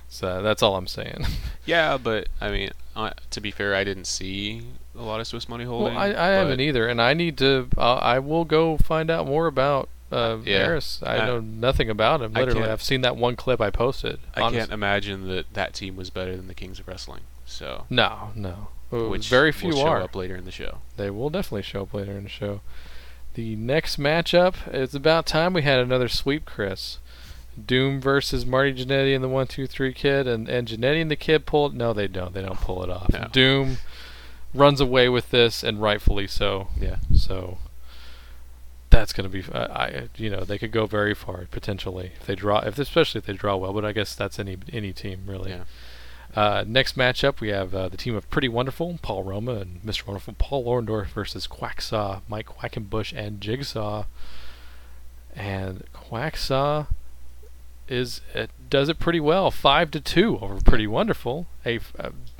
[0.09, 1.27] so that's all I'm saying.
[1.67, 4.63] Yeah, but I mean, uh, to be fair, I didn't see
[4.97, 5.95] a lot of Swiss Money Holding.
[5.95, 7.69] Well, I, I haven't either, and I need to.
[7.77, 10.59] Uh, I will go find out more about uh, Yeah.
[10.59, 11.01] Harris.
[11.03, 12.33] I I- know nothing about him.
[12.35, 14.21] Literally, I've seen that one clip I posted.
[14.35, 17.23] I can't imagine that that team was better than the Kings of Wrestling.
[17.47, 18.69] So, No, no.
[18.93, 20.03] Uh, which very few will show are.
[20.03, 20.79] up later in the show.
[20.99, 22.61] They will definitely show up later in the show.
[23.35, 26.99] The next matchup, it's about time we had another sweep, Chris.
[27.67, 31.17] Doom versus Marty Jannetty and the One Two Three Kid, and and Jannetty and the
[31.17, 31.73] Kid pull it.
[31.75, 32.33] No, they don't.
[32.35, 33.11] They don't pull it off.
[33.11, 33.29] No.
[33.33, 33.79] Doom
[34.55, 36.69] runs away with this, and rightfully so.
[36.81, 36.97] Yeah.
[37.15, 37.59] So
[38.91, 42.27] that's going to be, uh, I you know, they could go very far potentially if
[42.27, 43.73] they draw, if especially if they draw well.
[43.73, 45.51] But I guess that's any any team really.
[45.51, 45.65] Yeah.
[46.35, 50.07] Uh, next matchup, we have uh, the team of Pretty Wonderful, Paul Roma and Mr.
[50.07, 54.05] Wonderful, Paul Orndorff versus Quacksaw, Mike Quackenbush, and Jigsaw.
[55.37, 56.87] And Quacksaw
[57.89, 61.47] is it does it pretty well, five to two over Pretty Wonderful.
[61.67, 61.81] a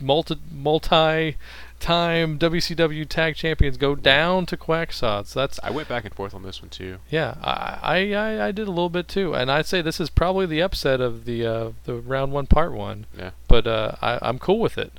[0.01, 1.37] multi multi
[1.83, 5.27] time WCW Tag Champions go down to Quacksaw.
[5.27, 6.99] So that's I went back and forth on this one too.
[7.11, 10.09] yeah, I, I I I did a little bit too, and I'd say this is
[10.09, 13.07] probably the upset of the uh, the round one, part one.
[13.19, 13.31] Yeah.
[13.49, 14.93] But uh, I I'm cool with it.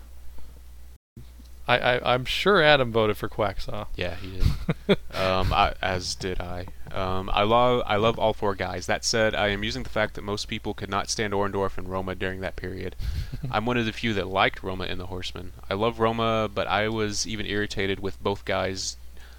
[1.68, 3.88] I, I I'm sure Adam voted for Quacksaw.
[3.96, 4.98] Yeah, he did.
[5.16, 6.68] um, I, as did I.
[6.92, 8.86] Um, I love I love all four guys.
[8.86, 11.90] That said, I am using the fact that most people could not stand Orndorff and
[11.90, 12.96] Roma during that period.
[13.52, 15.54] I'm one of the few that liked Roma in the Horsemen.
[15.70, 18.98] I love Roma, but I was even irritated with both guys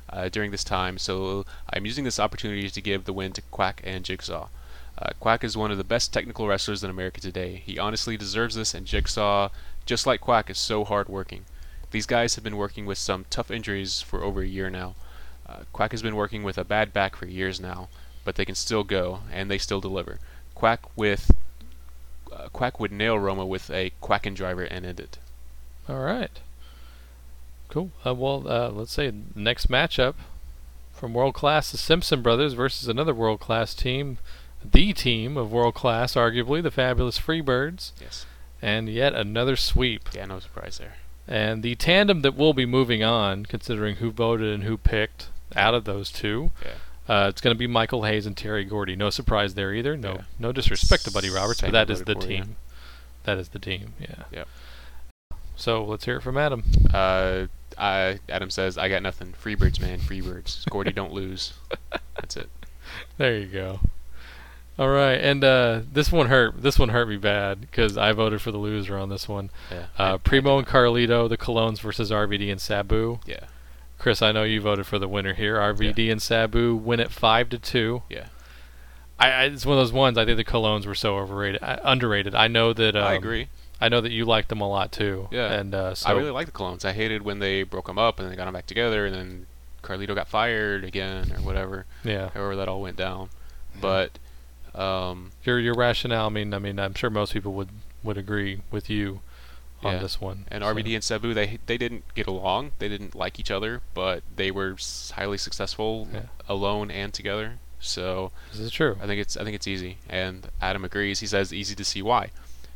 [0.09, 0.99] uh, during this time.
[0.99, 4.49] So I'm using this opportunity to give the win to Quack and Jigsaw.
[4.97, 7.63] Uh, Quack is one of the best technical wrestlers in America today.
[7.65, 9.51] He honestly deserves this, and Jigsaw,
[9.87, 11.45] just like Quack, is so hardworking.
[11.95, 14.97] These guys have been working with some tough injuries for over a year now.
[15.49, 17.89] Uh, Quack has been working with a bad back for years now,
[18.25, 20.19] but they can still go and they still deliver.
[20.57, 21.31] Quack with
[22.33, 25.19] uh, Quack would nail Roma with a Quackin' driver and end it.
[25.89, 26.41] All right.
[27.69, 27.93] Cool.
[28.05, 30.15] Uh, well, uh, let's say next matchup
[30.93, 34.19] from World Class, the Simpson brothers versus another World Class team,
[34.69, 38.27] the team of World Class, arguably the Fabulous Freebirds, Yes.
[38.61, 40.09] and yet another sweep.
[40.13, 40.95] Yeah, no surprise there.
[41.27, 45.75] And the tandem that will be moving on, considering who voted and who picked out
[45.75, 47.15] of those two, Yeah.
[47.25, 48.95] uh, it's going to be Michael Hayes and Terry Gordy.
[48.97, 49.97] No surprise there either.
[49.97, 50.23] No, Yeah.
[50.39, 52.43] no disrespect to Buddy Roberts, Same but that is the voted for, yeah.
[52.43, 52.57] team.
[53.25, 53.95] That is the team.
[53.99, 54.25] Yeah.
[54.33, 54.49] Yep.
[55.57, 56.65] So let's hear it from Adam.
[56.93, 57.47] Uh,
[57.79, 59.33] I, Adam says, I got nothing.
[59.43, 60.01] Freebirds, man.
[60.01, 60.69] Freebirds.
[60.69, 61.55] Gordy, don't lose.
[62.17, 62.51] That's it.
[63.17, 63.81] There you go.
[64.77, 66.61] All right, and uh, this one hurt.
[66.61, 69.51] This one hurt me bad because I voted for the loser on this one.
[69.71, 69.87] Yeah.
[69.97, 73.21] Uh, Primo and Carlito, the Colóns versus RVD and Sabu.
[73.25, 73.45] Yeah.
[73.99, 75.57] Chris, I know you voted for the winner here.
[75.59, 78.03] RVD and Sabu win it five to two.
[78.11, 78.27] Yeah.
[79.19, 80.19] I, I it's one of those ones.
[80.19, 82.35] I think the Colóns were so overrated, uh, underrated.
[82.35, 82.97] I know that.
[82.97, 83.49] Um, I agree.
[83.81, 85.29] I know that you liked them a lot too.
[85.31, 85.53] Yeah.
[85.53, 86.85] And uh, so I really like the Clones.
[86.85, 89.15] I hated when they broke them up and then they got them back together and
[89.15, 89.47] then
[89.85, 91.87] Carlito got fired again or whatever.
[92.03, 92.31] yeah.
[92.31, 93.29] However that all went down.
[93.81, 94.19] But
[94.75, 96.27] um, Your your rationale.
[96.27, 97.69] I mean, I mean, I'm sure most people would
[98.03, 99.21] would agree with you
[99.83, 99.99] on Yeah.
[100.01, 100.45] this one.
[100.49, 100.75] and so.
[100.75, 102.73] RVD and Sabu they they didn't get along.
[102.79, 104.77] They didn't like each other, but they were
[105.15, 106.23] highly successful Yeah.
[106.49, 107.59] alone and together.
[107.81, 108.97] So This is true.
[109.03, 109.99] I think it's I think it's easy.
[110.09, 111.21] And Adam agrees.
[111.21, 112.31] He says easy to see why.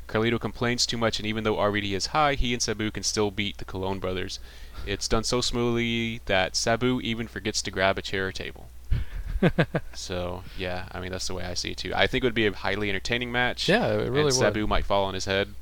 [0.07, 3.31] Carlito complains too much, and even though RVD is high, he and Sabu can still
[3.31, 4.39] beat the Colón brothers.
[4.87, 8.71] It's done so smoothly that Sabu even forgets to grab a chair or table.
[9.95, 11.93] So yeah, I mean that's the way I see it too.
[11.95, 13.69] I think it would be a highly entertaining match.
[13.69, 14.35] yeah, it really and would.
[14.35, 15.55] Sabu might fall on his head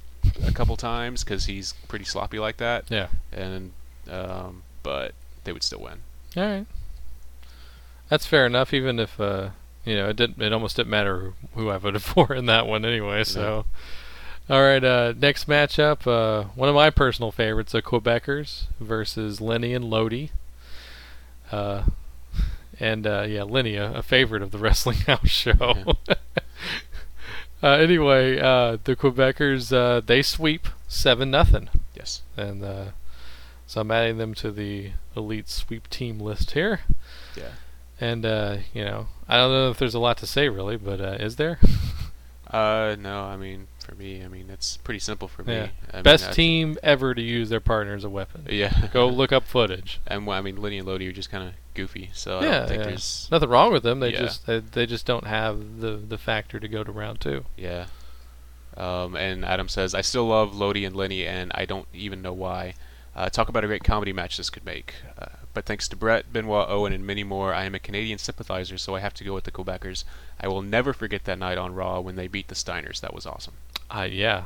[0.46, 2.84] a couple times because he's pretty sloppy like that.
[2.88, 3.08] Yeah.
[3.32, 3.72] And
[4.10, 5.12] um, but
[5.44, 5.98] they would still win.
[6.36, 6.66] All right.
[8.08, 8.72] That's fair enough.
[8.72, 9.50] Even if uh,
[9.84, 10.42] you know, it didn't.
[10.42, 13.24] It almost didn't matter who I voted for in that one anyway.
[13.24, 13.64] So,
[14.50, 14.82] all right.
[14.82, 20.30] Uh, next matchup, uh, one of my personal favorites, the Quebecers versus Lenny and Lodi.
[21.50, 21.84] Uh,
[22.80, 25.96] and uh, yeah, Lenny, a, a favorite of the Wrestling House show.
[27.62, 32.22] uh, anyway, uh, the Quebecers uh, they sweep seven nothing, Yes.
[32.36, 32.84] and uh,
[33.66, 36.80] so I'm adding them to the elite sweep team list here.
[37.36, 37.50] Yeah.
[38.00, 41.00] And uh, you know, I don't know if there's a lot to say really, but
[41.00, 41.58] uh, is there?
[42.48, 45.54] Uh, no, I mean, for me, I mean, it's pretty simple for me.
[45.54, 45.68] Yeah.
[45.94, 48.46] I Best I- team ever to use their partner as a weapon.
[48.50, 48.88] Yeah.
[48.92, 50.00] Go look up footage.
[50.08, 52.58] And well, I mean, Lenny and Lodi are just kind of goofy, so I Yeah,
[52.58, 52.88] don't think yeah.
[52.88, 53.28] there's.
[53.30, 54.00] Nothing wrong with them.
[54.00, 54.18] They Yeah.
[54.18, 57.44] just they, they just don't have the the factor to go to round two.
[57.56, 57.86] Yeah.
[58.76, 62.34] Um, and Adam says, I still love Lodi and Lenny, and I don't even know
[62.34, 62.74] why.
[63.16, 64.94] Uh, talk about a great comedy match this could make.
[65.18, 68.76] Uh, but thanks to Brett, Benoit, Owen, and many more, I am a Canadian sympathizer,
[68.76, 70.04] so I have to go with the Quebecers.
[70.38, 73.00] I will never forget that night on Raw when they beat the Steiners.
[73.00, 73.54] That was awesome.
[73.90, 74.44] I yeah,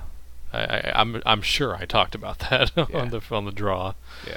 [0.52, 2.86] I, I I'm I'm sure I talked about that Yeah.
[2.94, 3.94] on the on the draw.
[4.24, 4.36] Yeah.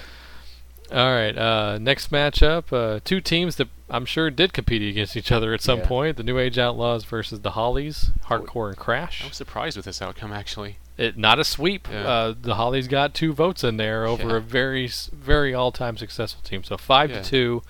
[0.92, 1.38] All right.
[1.38, 5.62] Uh, next matchup, uh, two teams that I'm sure did compete against each other at
[5.62, 5.86] some Yeah.
[5.88, 9.20] point: the New Age Outlaws versus the Hollys, Hardcore and Crash.
[9.20, 9.30] I Crash.
[9.30, 10.78] was surprised with this outcome, actually.
[10.98, 11.88] It not a sweep.
[11.92, 12.08] Yeah.
[12.08, 14.36] Uh, the Hollys got two votes in there over Yeah.
[14.38, 16.64] a very very all-time successful team.
[16.64, 17.22] So five Yeah.
[17.22, 17.64] to two,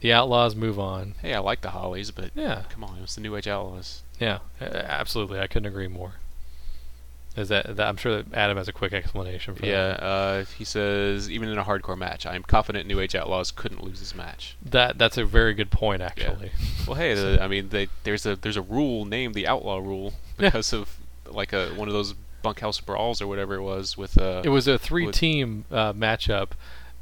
[0.00, 1.14] the Outlaws move on.
[1.20, 2.62] Hey, I like the Hollys, but Yeah.
[2.70, 4.02] come on, it's the New Age Outlaws.
[4.18, 5.38] Yeah, absolutely.
[5.40, 6.14] I couldn't agree more.
[7.34, 9.68] Is that, that I'm sure that Adam has a quick explanation for that.
[9.68, 13.50] Yeah, uh, he says, even in a hardcore match, I am confident New Age Outlaws
[13.50, 14.54] couldn't lose this match.
[14.62, 14.70] that.
[14.70, 16.52] That that's a very good point actually.
[16.86, 20.12] Well, hey, the, I mean, they, there's a there's a rule named the Outlaw Rule
[20.38, 20.48] Yeah.
[20.50, 24.18] because of like a one of those bunkhouse brawls or whatever it was with.
[24.18, 26.50] Uh, It was a three-team uh, matchup,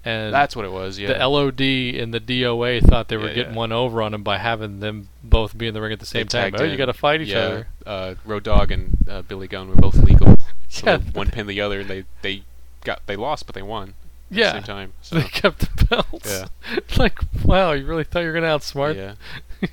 [0.05, 0.99] and that's what it was.
[0.99, 1.09] Yeah.
[1.19, 1.61] the LOD
[2.01, 3.59] and the DOA thought they were Yeah, getting yeah.
[3.59, 6.27] one over on them by having them both be in the ring at the same
[6.29, 6.55] time.
[6.57, 7.67] Oh, you got to fight each yeah, other.
[7.87, 10.37] Uh, Road Dogg and uh, Billy Gunn were both legal.
[10.73, 10.99] So Yeah.
[11.15, 12.43] one pinned the other, and they they
[12.85, 13.95] got they lost, but they won.
[14.31, 14.47] At Yeah.
[14.47, 14.93] the same time.
[15.03, 16.31] So, They kept the belts.
[16.71, 16.79] Yeah.
[16.97, 18.95] like, wow, you really thought you were gonna outsmart?
[18.95, 19.15] yeah.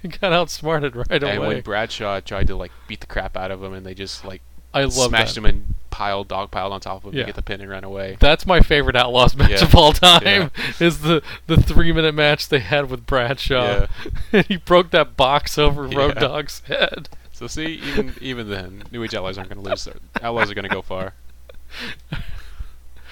[0.02, 1.38] you got outsmarted right And away.
[1.48, 4.42] when Bradshaw tried to like beat the crap out of him, and they just like
[4.74, 5.42] I love smashed that.
[5.42, 7.24] him and piled dog piled on top of him Yeah.
[7.24, 8.18] to get the pin and run away.
[8.20, 9.64] That's my favorite Outlaws match Yeah.
[9.64, 10.22] of all time.
[10.24, 10.50] Yeah.
[10.80, 13.88] Is the the three minute match they had with Bradshaw.
[14.48, 16.22] he broke that box over Road Yeah.
[16.22, 17.10] Dogg's head.
[17.32, 19.88] So see, even even then, New Age Outlaws aren't going to lose.
[20.22, 21.14] Outlaws are going to go far.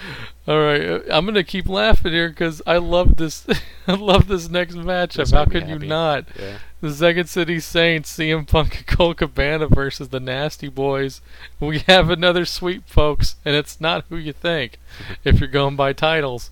[0.48, 3.46] All right, uh, I'm gonna keep laughing here because I love this.
[3.88, 5.15] I love this next matchup.
[5.15, 6.26] This How could you not?
[6.39, 6.58] Yeah.
[6.82, 11.22] The Second City Saints, CM Punk and Colt Cabana versus the Nasty Boys.
[11.60, 14.78] We have another sweep, folks, and it's not who you think.
[15.24, 16.52] if you're going by titles,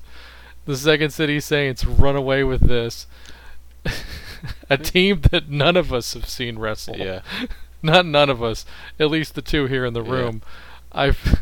[0.65, 3.05] the Second City Saints run away with this.
[4.69, 6.97] A team that none of us have seen wrestle.
[6.97, 7.21] Yeah.
[7.83, 8.65] Not none of us.
[8.99, 10.11] At least the two here in the Yeah.
[10.11, 10.41] room.
[10.91, 11.39] I've.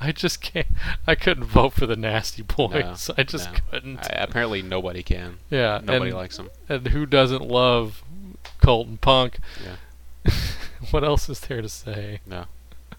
[0.02, 0.66] I just can't.
[1.06, 3.08] I couldn't vote for the Nasty Boys.
[3.08, 3.58] No, I just no.
[3.70, 3.98] couldn't.
[4.10, 5.38] I, apparently, nobody can.
[5.50, 5.80] yeah.
[5.82, 6.50] Nobody and, likes them.
[6.68, 8.02] and who doesn't love
[8.62, 9.38] Colton Punk?
[9.62, 10.32] Yeah.
[10.90, 12.20] what else is there to say?
[12.26, 12.46] No.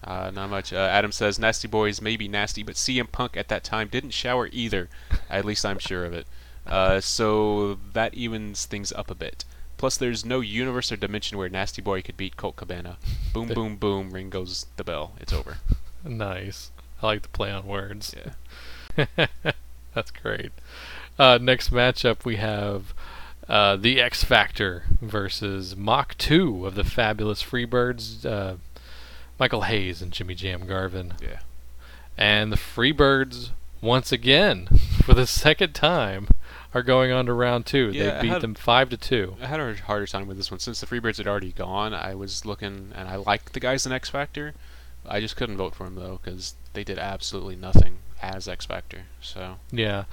[0.04, 0.72] Uh, not much.
[0.72, 4.10] Uh, Adam says Nasty Boys may be nasty, but CM Punk at that time didn't
[4.10, 4.88] shower either.
[5.30, 6.26] At least I'm sure of it.
[6.66, 9.44] Uh, so that evens things up a bit.
[9.76, 12.98] Plus, there's no universe or dimension where Nasty Boy could beat Colt Cabana.
[13.32, 14.10] Boom, boom, boom.
[14.10, 15.12] Ring goes the bell.
[15.18, 15.56] It's over.
[16.04, 16.70] Nice.
[17.02, 18.14] I like the play on words.
[18.96, 19.26] Yeah.
[19.94, 20.52] That's great.
[21.18, 22.94] Uh, next matchup we have
[23.48, 28.56] uh, the X Factor versus Mach 2 of the Fabulous Freebirds, uh,
[29.38, 31.14] Michael Hayes and Jimmy Jam Garvin.
[31.20, 31.40] Yeah.
[32.16, 34.66] And the Freebirds, once again,
[35.04, 36.28] for the second time,
[36.74, 37.90] are going on to round two.
[37.92, 39.36] Yeah, they beat had- them 5 to 2.
[39.42, 41.92] I had a harder time with this one since the Freebirds had already gone.
[41.92, 44.54] I was looking, and I liked the guys in X Factor.
[45.06, 49.02] I just couldn't vote for them though because they did absolutely nothing as X Factor.
[49.20, 50.04] So Yeah.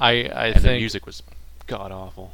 [0.00, 0.80] I, I and think.
[0.80, 1.22] music was
[1.66, 2.32] god awful.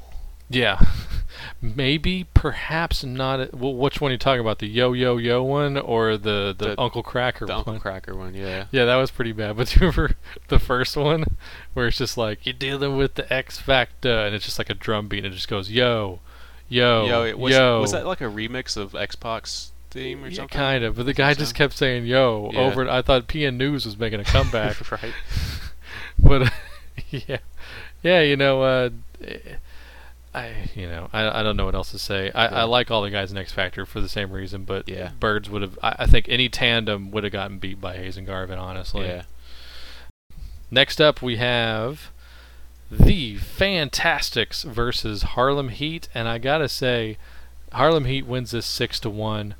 [0.51, 0.81] Yeah,
[1.61, 3.38] maybe, perhaps not.
[3.38, 4.61] Uh, well, which one are you talking about?
[4.61, 7.57] The Yo Yo Yo one or the the, The- Uncle Kracker The one?
[7.59, 8.64] Uncle Kracker one, yeah.
[8.71, 9.57] yeah, that was pretty bad.
[9.59, 10.14] But you remember
[10.49, 11.25] the first one,
[11.75, 14.75] where it's just like you're dealing with the X Factor, and it's just like a
[14.75, 16.21] drum beat, and it just goes Yo,
[16.71, 17.81] Yo, Yo, was Yo.
[17.83, 20.57] was that like a remix of X Pac's theme or yeah, something?
[20.59, 20.96] kind of.
[20.96, 22.61] But the guy just kept saying Yo Yeah.
[22.61, 22.88] over.
[22.88, 24.90] I thought PN News was making a comeback.
[25.03, 25.12] right.
[26.18, 26.53] but
[27.11, 27.38] yeah,
[28.03, 28.90] yeah, you know, uh,
[30.35, 32.31] I, you know, I, I don't know what else to say.
[32.33, 32.61] I, Yeah.
[32.61, 35.11] I like all the guys in X Factor for the same reason, but Yeah.
[35.18, 35.79] Birds would have.
[35.83, 38.59] I, I think any tandem would have gotten beat by Hayes and Garvin.
[38.59, 39.07] Honestly.
[39.07, 39.22] Yeah.
[40.70, 42.11] Next up, we have
[42.90, 47.16] the Fantastics versus Harlem Heat, and I gotta say,
[47.72, 49.55] Harlem Heat wins this six to one.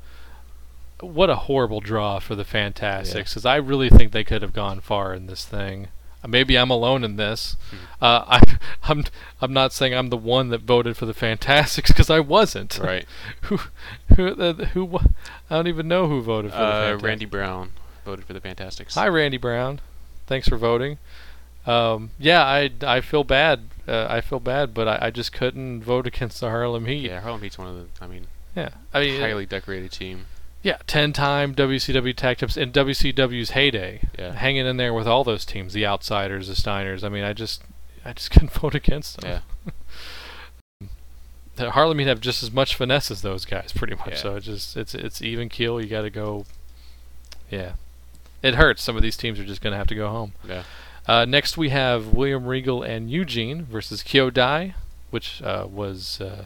[1.01, 4.79] What a horrible draw for the Fantastics, because I really think they could have gone
[4.81, 5.87] far in this thing.
[6.27, 7.55] maybe I'm alone in this.
[7.69, 7.77] Hmm.
[8.03, 9.05] Uh, I, I'm
[9.41, 12.77] I'm not saying I'm the one that voted for the Fantastics because I wasn't.
[12.79, 13.05] Right.
[13.43, 13.59] who
[14.15, 14.97] who uh, who?
[15.49, 17.03] I don't even know who voted for the Uh, Fantastics.
[17.03, 17.71] Randy Brown
[18.05, 18.95] voted for the Fantastics.
[18.95, 19.79] Hi, Randy Brown.
[20.27, 20.97] Thanks for voting.
[21.65, 23.61] Um, yeah, I, I feel bad.
[23.87, 27.05] Uh, I feel bad, but I, I just couldn't vote against the Harlem Heat.
[27.05, 27.85] Yeah, Harlem Heat's one of the.
[28.03, 28.69] I mean, Yeah.
[28.93, 30.25] I mean, uh, highly decorated team.
[30.61, 34.33] Yeah, ten-time WCW tag teams in WCW's heyday, Yeah.
[34.33, 37.03] hanging in there with all those teams, the Outsiders, the Steiners.
[37.03, 37.63] I mean, I just,
[38.03, 39.41] I just couldn't vote against them.
[39.69, 39.71] Yeah.
[41.71, 44.11] Harlem Heat have just as much finesse as those guys, pretty much.
[44.11, 44.15] Yeah.
[44.15, 45.81] So it's just, it's, it's even keel.
[45.81, 46.45] You got to go.
[47.51, 47.73] Yeah,
[48.41, 48.81] it hurts.
[48.83, 50.33] Some of these teams are just going to have to go home.
[50.47, 50.63] Yeah.
[51.07, 54.73] Uh, next, we have William Regal and Eugene versus Kyodai,
[55.09, 56.45] which uh, was uh,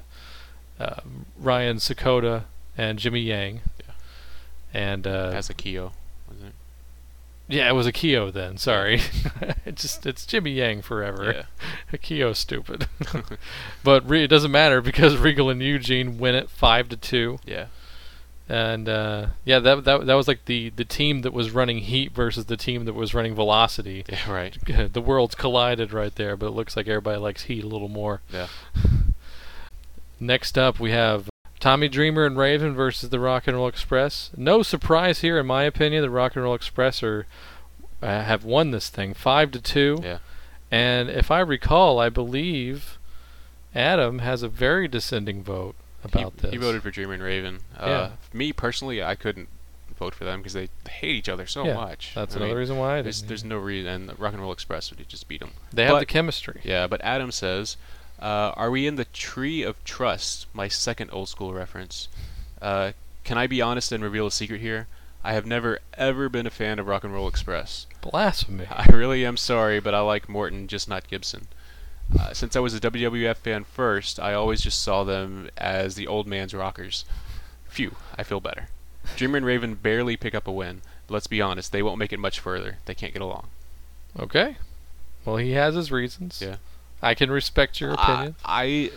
[0.79, 1.01] uh,
[1.37, 2.45] Ryan Sakoda
[2.77, 3.61] and Jimmy Yang.
[4.73, 5.91] And uh, As Akio,
[6.27, 6.53] wasn't it?
[7.55, 8.57] yeah, it was Akio then.
[8.57, 9.01] Sorry,
[9.65, 11.31] it just it's Jimmy Yang forever.
[11.31, 11.43] Yeah.
[11.97, 12.87] Akio's stupid,
[13.83, 17.37] but re- it doesn't matter because Regal and Eugene win it five to two.
[17.45, 17.67] Yeah.
[18.49, 22.11] And uh, yeah, that, that that was like the, the team that was running Heat
[22.11, 24.03] versus the team that was running Velocity.
[24.09, 24.29] Yeah.
[24.31, 24.57] Right.
[24.91, 28.21] the worlds collided right there, but it looks like everybody likes Heat a little more.
[28.31, 28.47] Yeah.
[30.19, 31.29] Next up, we have
[31.63, 34.31] Tommy Dreamer and Raven versus the Rock and Roll Express.
[34.35, 36.01] No surprise here, in my opinion.
[36.01, 37.25] The Rock and Roll Express are
[38.01, 40.01] uh, have won this thing five to two.
[40.03, 40.17] Yeah.
[40.69, 42.97] And if I recall, I believe
[43.73, 46.51] Adam has a very dissenting vote about he, this.
[46.51, 47.59] He voted for Dreamer and Raven.
[47.77, 48.09] Uh, Yeah.
[48.33, 49.47] Me personally, I couldn't
[49.97, 52.11] vote for them because they hate each other so Yeah, much.
[52.13, 54.09] That's I another mean, reason why There's, there's no reason.
[54.09, 55.51] And Rock and Roll Express would just beat them.
[55.71, 56.59] they have the chemistry.
[56.65, 57.77] Yeah, but Adam says,
[58.23, 62.07] uh, "Are we in the tree of trust?" My second old school reference.
[62.61, 64.87] Uh, can I be honest and reveal a secret here?
[65.23, 67.85] I have never ever been a fan of Rock and Roll Express.
[68.01, 68.67] Blasphemy.
[68.69, 71.47] I really am sorry, but I like Morton, just not Gibson.
[72.19, 76.07] Uh, since I was a WWF fan first, I always just saw them as the
[76.07, 77.05] old man's rockers.
[77.69, 78.67] Phew, I feel better.
[79.15, 80.81] Dreamer and Raven barely pick up a win.
[81.07, 82.77] But let's be honest, they won't make it much further.
[82.85, 83.47] They can't get along.
[84.19, 84.57] Okay.
[85.25, 86.41] Well, he has his reasons.
[86.41, 86.57] Yeah.
[87.03, 88.35] I can respect your opinion.
[88.43, 88.89] I,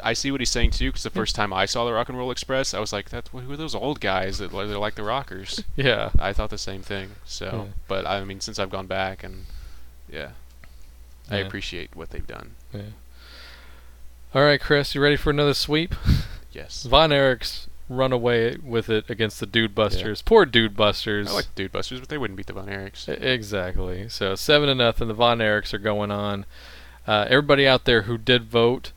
[0.00, 0.90] I I see what he's saying too.
[0.90, 3.30] Because the first time I saw the Rock and Roll Express, I was like, "That's
[3.30, 6.10] who are those old guys that they're like the Rockers?" yeah.
[6.18, 7.12] I thought the same thing.
[7.24, 7.72] So, Yeah.
[7.88, 9.46] but I mean, since I've gone back and
[10.08, 10.30] yeah,
[11.30, 12.54] I appreciate what they've done.
[12.72, 12.82] Yeah.
[14.34, 15.94] All right, Chris, you ready for another sweep?
[16.50, 16.84] Yes.
[16.84, 20.22] Von Erich's run away with it against the Dude Busters.
[20.22, 21.28] Poor Dude Busters.
[21.28, 23.06] I like Dude Busters, but they wouldn't beat the Von Erichs.
[23.08, 24.08] Exactly.
[24.08, 25.08] So seven to nothing.
[25.08, 26.46] The Von Erichs are going on.
[27.08, 28.92] Uh, everybody out there who did vote,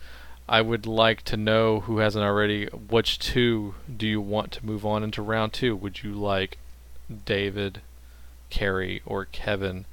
[0.50, 2.66] I would like to know who hasn't already.
[2.66, 5.78] Which two do you want to move on into round two?
[5.78, 6.58] Would you like
[7.24, 7.80] David,
[8.50, 9.86] Kerry, or Kevin?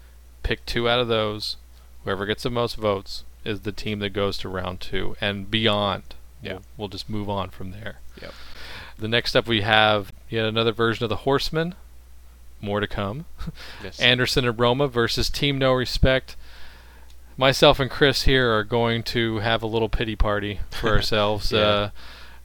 [0.42, 1.58] Pick two out of those.
[2.02, 6.16] Whoever gets the most votes is the team that goes to round two and beyond.
[6.42, 6.54] Yeah.
[6.54, 8.00] We'll, we'll just move on from there.
[8.20, 8.34] Yep.
[8.98, 11.76] The next up we have yet another version of the Horsemen.
[12.60, 13.26] More to come.
[13.84, 14.00] Yes.
[14.00, 16.34] Anderson and Roma versus Team No Respect.
[17.38, 21.50] Myself and Chris here are going to have a little pity party for ourselves.
[21.52, 21.60] Yeah.
[21.60, 21.90] uh,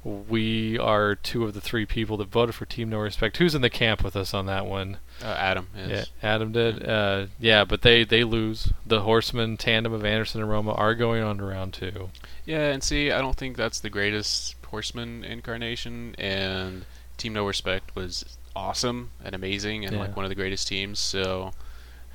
[0.05, 3.37] we are two of the three people that voted for Team No Respect.
[3.37, 4.97] Who's in the camp with us on that one?
[5.23, 5.89] uh, Adam is.
[5.89, 6.87] Yeah, Adam did.
[6.87, 8.71] Uh, yeah, but they they lose.
[8.85, 12.09] The Horsemen tandem of Anderson and Roma are going on to round two.
[12.45, 16.83] Yeah, and see, I don't think that's the greatest Horseman incarnation, and
[17.17, 20.01] Team No Respect was awesome and amazing and Yeah.
[20.01, 20.99] like one of the greatest teams.
[20.99, 21.53] So,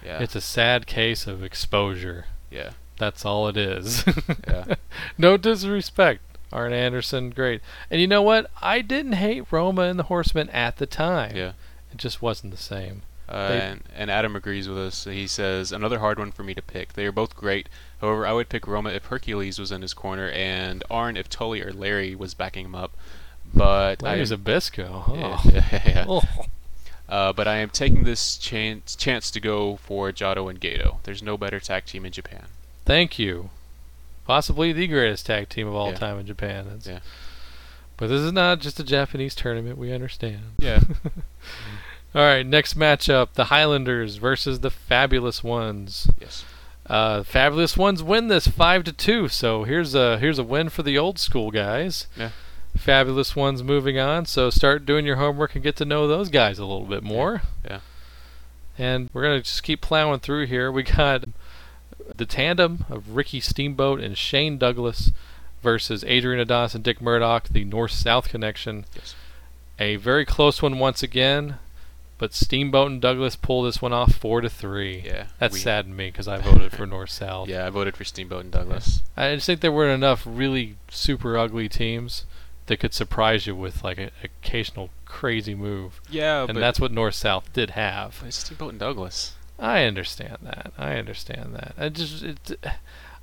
[0.05, 2.27] yeah, It's a sad case of exposure.
[2.51, 4.05] Yeah, That's all it is.
[4.49, 4.75] Yeah.
[5.19, 6.21] no disrespect.
[6.53, 7.61] Arn Anderson, great.
[7.91, 8.51] And you know what?
[8.63, 11.37] I didn't hate Roma and the Horsemen at the time.
[11.37, 11.53] yeah.
[11.93, 13.03] It just wasn't the same.
[13.29, 15.05] Uh, They- and, and Adam agrees with us.
[15.05, 16.95] He says another hard one for me to pick.
[16.95, 17.69] They are both great.
[18.01, 21.61] However, I would pick Roma if Hercules was in his corner, and Arn if Tully
[21.63, 22.93] or Larry was backing him up.
[23.55, 25.17] But Larry I, Zbyszko.
[25.19, 25.51] yeah, Oh.
[25.53, 26.05] yeah, yeah.
[26.09, 26.23] Oh.
[27.09, 30.99] Uh, but I am taking this chance chance to go for Jado and Gedo.
[31.05, 32.45] There's no better tag team in Japan.
[32.85, 33.51] Thank you.
[34.27, 35.97] Possibly the greatest tag team of all Yeah.
[35.97, 36.67] time in Japan.
[36.67, 36.99] It's- Yeah.
[37.97, 39.77] But this is not just a Japanese tournament.
[39.79, 40.53] We understand.
[40.59, 40.81] Yeah.
[42.15, 46.09] All right, next matchup: the Highlanders versus the Fabulous Ones.
[46.21, 46.45] yes.
[46.87, 49.29] Uh, Fabulous Ones win this five to two.
[49.29, 52.07] So here's a here's a win for the old school guys.
[52.17, 52.31] Yeah.
[52.77, 54.25] Fabulous Ones moving on.
[54.27, 57.43] So start doing your homework and get to know those guys a little bit more.
[57.65, 57.81] Yeah.
[58.79, 60.71] And we're gonna just keep plowing through here.
[60.71, 61.25] We got
[62.17, 65.11] the tandem of Ricky Steamboat and Shane Douglas
[65.63, 68.85] versus Adrian Adonis and Dick Murdoch, the North-South connection.
[68.95, 69.15] Yes.
[69.81, 71.57] A very close one once again.
[72.19, 75.03] but Steamboat and Douglas pulled this one off four to three.
[75.05, 75.27] Yeah.
[75.39, 77.49] That saddened me because I voted for North South.
[77.49, 79.03] Yeah, I voted for Steamboat and Douglas.
[79.17, 82.25] I just think there weren't enough really super ugly teams
[82.69, 86.93] that could surprise you with like an occasional crazy move, Yeah, and but that's what
[86.93, 88.23] North South did have.
[88.27, 89.35] it's Steamboat and Douglas.
[89.59, 90.73] I understand that.
[90.79, 91.75] I understand that.
[91.77, 92.57] I just it,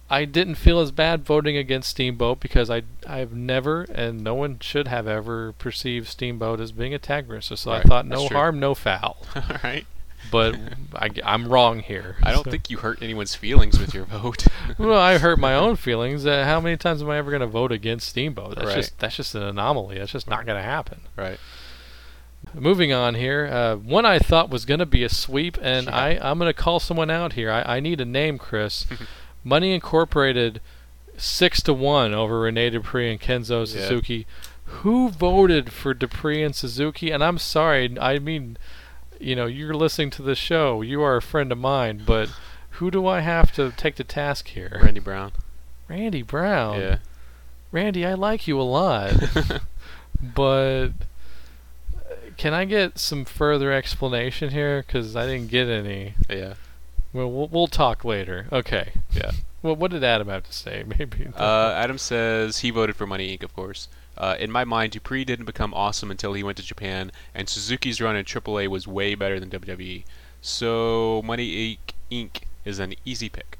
[0.10, 4.60] I didn't feel as bad voting against Steamboat because I I've never and no one
[4.60, 7.56] should have ever perceived Steamboat as being a tag racer.
[7.56, 9.26] So I thought no harm, no foul.
[9.36, 9.86] All right.
[10.32, 10.56] But
[10.96, 12.16] I, am wrong here.
[12.24, 14.46] I don't So- think you hurt anyone's feelings with your vote.
[14.78, 16.26] Well, I hurt my own feelings.
[16.26, 18.56] Uh, how many times am I ever going to vote against Steamboat?
[18.56, 18.76] That's Right.
[18.76, 19.98] just that's just an anomaly.
[20.00, 21.02] That's just not going to happen.
[21.16, 21.40] right.
[22.54, 25.96] Moving on here, uh, one I thought was going to be a sweep, and Yeah.
[25.98, 27.52] I I'm going to call someone out here.
[27.52, 28.86] I, I need a name, Chris.
[29.44, 30.62] Money Incorporated,
[31.18, 33.66] six to one over Rene Dupree and Kenzo Yeah.
[33.82, 34.28] Suzuki.
[34.66, 37.10] Who voted for Dupree and Suzuki?
[37.12, 38.58] And I'm sorry, I mean,
[39.26, 40.82] you know, you're listening to the show.
[40.82, 42.30] You are a friend of mine, but
[42.72, 44.80] who do I have to take to task here?
[44.84, 45.32] Randy Brown.
[45.88, 46.80] Randy Brown.
[46.80, 46.98] Yeah.
[47.72, 49.14] Randy, I like you a lot,
[50.22, 50.90] but
[52.38, 54.84] can I get some further explanation here?
[54.86, 56.14] Because I didn't get any.
[56.30, 56.54] yeah.
[57.12, 58.46] Well, we'll, we'll talk later.
[58.52, 58.92] Okay.
[59.12, 59.32] Yeah.
[59.64, 60.84] Well, what did Adam have to say?
[61.00, 61.28] Maybe.
[61.36, 63.42] Uh, Adam says he voted for Money Inc.
[63.42, 63.88] Of course.
[64.18, 68.00] Uh, in my mind, Dupree didn't become awesome until he went to Japan, and Suzuki's
[68.00, 70.04] run in AAA was way better than WWE.
[70.42, 71.94] So Money Inc.
[72.12, 72.44] Inc.
[72.64, 73.58] is an easy pick.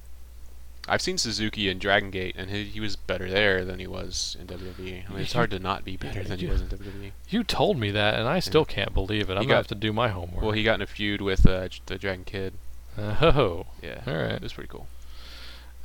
[0.88, 4.38] I've seen Suzuki in Dragon Gate, and he, he was better there than he was
[4.40, 5.10] in WWE.
[5.10, 6.68] I mean, it's hard to not be better than he was in.
[6.68, 7.12] WWE.
[7.28, 9.34] you told me that, and I still can't believe it.
[9.34, 10.44] I'm He gonna got- have to do my homework.
[10.44, 12.54] Well, he got in a feud with uh, the Dragon Kid.
[13.00, 13.66] oh.
[13.82, 14.02] Yeah.
[14.06, 14.34] All right.
[14.34, 14.88] It was pretty cool.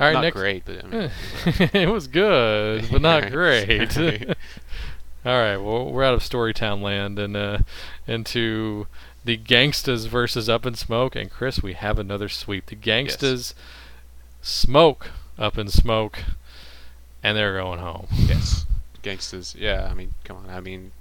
[0.01, 0.13] All right.
[0.15, 0.37] not next.
[0.37, 1.11] great, but I mean,
[1.75, 3.97] it was good, but not great.
[5.27, 7.59] All right, well, we're out of Storytown land and uh,
[8.07, 8.87] into
[9.25, 11.15] the Gangstas versus Up in Smoke.
[11.15, 12.67] And Chris, we have another sweep.
[12.67, 13.53] The Gangstas
[14.41, 16.21] smoke Up in Smoke,
[17.23, 18.07] and they're going home.
[18.27, 18.65] yes.
[19.03, 19.55] Gangsters.
[19.59, 20.49] Yeah, I mean, come on.
[20.51, 20.93] I mean,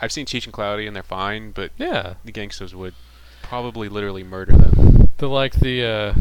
[0.00, 2.94] I've seen Cheech and Cloudy, and they're fine, but Yeah, the gangsters would
[3.42, 5.08] probably literally murder them.
[5.18, 5.84] the like the.
[5.84, 6.14] Uh,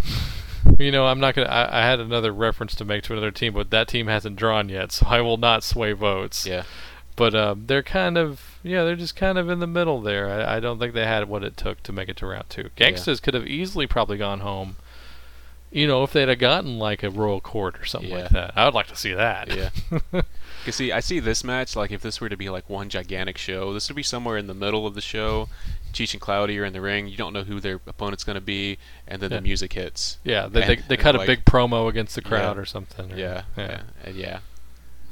[0.79, 1.47] you know, I'm not gonna.
[1.49, 4.69] I, I had another reference to make to another team, but that team hasn't drawn
[4.69, 6.45] yet, so I will not sway votes.
[6.45, 6.63] Yeah.
[7.15, 10.29] But um, they're kind of, yeah, they're just kind of in the middle there.
[10.29, 12.69] I, I don't think they had what it took to make it to round two.
[12.77, 14.75] Gangstas could have easily probably gone home.
[15.71, 18.17] You know, if they'd have gotten like a royal court or something Yeah.
[18.21, 19.47] like that, I would like to see that.
[19.55, 19.69] Yeah.
[20.67, 23.37] Cause see, I see this match like if this were to be like one gigantic
[23.37, 25.47] show, this would be somewhere in the middle of the show.
[25.93, 27.07] Cheech and Cloudy are in the ring.
[27.07, 29.37] You don't know who their opponent's gonna be, and then Yeah.
[29.37, 30.17] the music hits.
[30.25, 30.47] yeah.
[30.47, 32.61] They, they, And- they and, cut a like- big promo against the crowd Yeah.
[32.61, 33.13] or something.
[33.13, 33.81] or- Yeah, yeah.
[34.13, 34.39] yeah.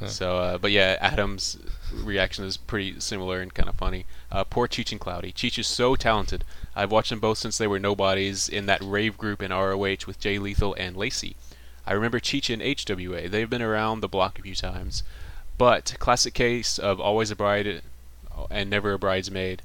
[0.02, 0.08] Yeah.
[0.08, 1.58] So, uh, but yeah, Adam's
[1.94, 4.06] reaction is pretty similar and kind of funny.
[4.30, 5.32] Uh, poor Cheech and Cloudy.
[5.32, 6.44] Cheech is so talented.
[6.76, 10.20] I've watched them both since they were nobodies in that rave group in ROH with
[10.20, 11.38] Jay Lethal and Lacey.
[11.88, 13.30] I remember Cheech in HWA.
[13.30, 15.02] They've been around the block a few times.
[15.58, 17.82] But classic case of always a bride
[18.50, 19.62] and never a bridesmaid.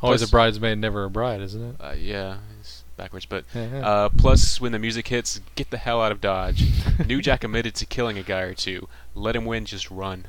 [0.00, 1.76] Always Plus- a bridesmaid, never a bride, isn't it?
[1.80, 6.12] Uh, yeah, it's backwards, but uh, plus, when the music hits, get the hell out
[6.12, 6.64] of Dodge.
[7.06, 8.88] New Jack admitted to killing a guy or two.
[9.14, 10.26] Let him win, just run.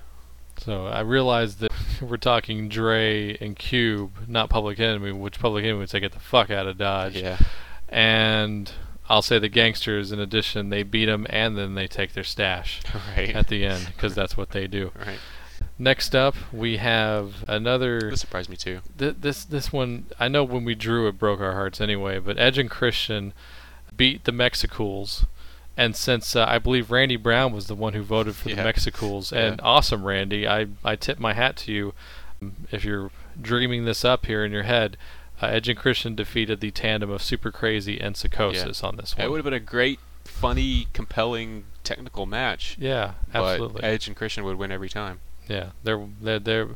[0.58, 1.72] So I realized that
[2.02, 6.20] we're talking Dre and Cube, not Public Enemy, which Public Enemy would say get the
[6.20, 7.16] fuck out of Dodge.
[7.16, 7.38] Yeah.
[7.88, 8.72] And
[9.10, 12.82] I'll say the gangsters, in addition, they beat them and then they take their stash
[13.18, 13.36] Right.
[13.36, 14.92] at the end because that's what they do.
[15.06, 15.20] right.
[15.78, 18.12] Next up, we have another.
[18.12, 18.80] This surprised me too.
[18.98, 22.38] Th- this this one, I know when we drew it broke our hearts anyway, but
[22.38, 23.34] Edge and Christian
[23.96, 25.26] beat the Mexicools.
[25.78, 28.64] And since uh, I believe Randy Brown was the one who voted for the Yeah.
[28.66, 29.66] Mexicools, and Yeah.
[29.66, 31.94] awesome Randy, I, I tip my hat to you.
[32.72, 34.98] If you're dreaming this up here in your head,
[35.42, 39.26] uh, Edge and Christian defeated the tandem of Super Crazy and Psychosis on this one.
[39.26, 42.76] It would have been a great, funny, compelling, technical match.
[42.80, 43.82] yeah, absolutely.
[43.82, 45.20] But Edge and Christian would win every time.
[45.48, 46.68] Yeah, they're they're they're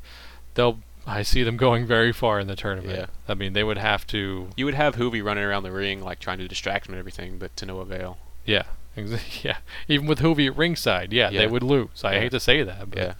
[0.56, 0.80] they'll.
[1.06, 2.98] I see them going very far in the tournament.
[2.98, 3.06] Yeah.
[3.28, 4.48] I mean, they would have to.
[4.56, 7.38] You would have Juvi running around the ring, like trying to distract him and everything,
[7.38, 8.18] but to no avail.
[8.46, 8.64] Yeah,
[9.44, 9.58] yeah.
[9.90, 12.04] Even with Juvi at ringside, yeah, they would lose.
[12.06, 12.20] I Yeah.
[12.22, 12.90] hate to say that.
[12.90, 13.14] But, Yeah.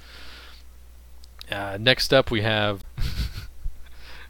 [1.52, 2.84] Uh, next up, we have.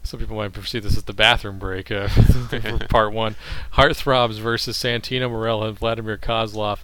[0.04, 2.08] Some people might perceive this as the bathroom break uh,
[2.50, 3.36] for part one.
[3.72, 6.80] Heartthrobs versus Santino Marella and Vladimir Kozlov.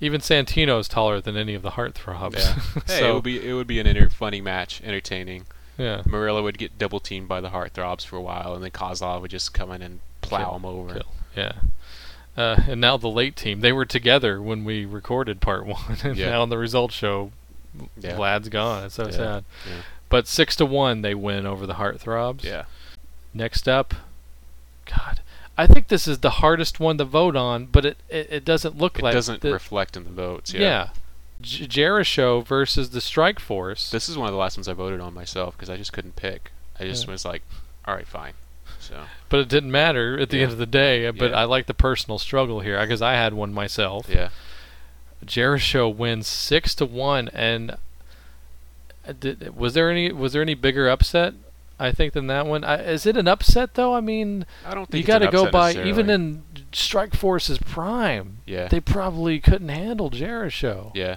[0.00, 2.36] Even Santino is taller than any of the Heartthrobs.
[2.38, 2.82] Yeah.
[2.86, 5.46] Hey, so it would be it would be an inter- funny match, entertaining.
[5.76, 9.22] yeah, Marella would get double teamed by the Heartthrobs for a while, and then Kozlov
[9.22, 10.94] would just come in and plow Kill, him over.
[10.94, 11.12] kill.
[11.36, 11.52] Yeah.
[12.36, 13.60] Uh, and now the late team.
[13.62, 16.30] They were together when we recorded part one, and Yeah.
[16.30, 17.32] now on the results show,
[17.98, 18.14] Yeah.
[18.16, 18.84] Vlad's gone.
[18.84, 19.10] It's so Yeah.
[19.10, 19.44] sad.
[20.08, 22.42] But six to one, they win over the Heartthrobs.
[22.44, 22.64] Yeah.
[23.34, 23.94] Next up,
[24.86, 25.20] God,
[25.56, 28.78] I think this is the hardest one to vote on, but it it, it doesn't
[28.78, 30.52] look like It like doesn't the, reflect in the votes.
[30.54, 30.60] yeah.
[30.60, 30.88] Yeah.
[31.40, 33.90] J- Jericho versus the Strike Force.
[33.90, 36.16] This is one of the last ones I voted on myself because I just couldn't
[36.16, 36.52] pick.
[36.80, 37.12] I just Yeah.
[37.12, 37.42] was like,
[37.86, 38.32] all right, fine.
[38.80, 40.44] So but it didn't matter at the Yeah.
[40.44, 41.06] end of the day.
[41.06, 41.34] uh, But.
[41.34, 44.06] I like the personal struggle here because I had one myself.
[44.08, 44.30] yeah,
[45.24, 47.76] Jericho wins six to one, and
[49.08, 51.34] Uh, did, was there any was there any bigger upset?
[51.80, 52.64] I think than that one.
[52.64, 53.94] I, is it an upset though?
[53.94, 56.42] I mean, I don't you got to go by even in
[56.72, 58.38] Strike Force's prime.
[58.46, 60.90] yeah, They probably couldn't handle Jericho.
[60.94, 61.16] yeah.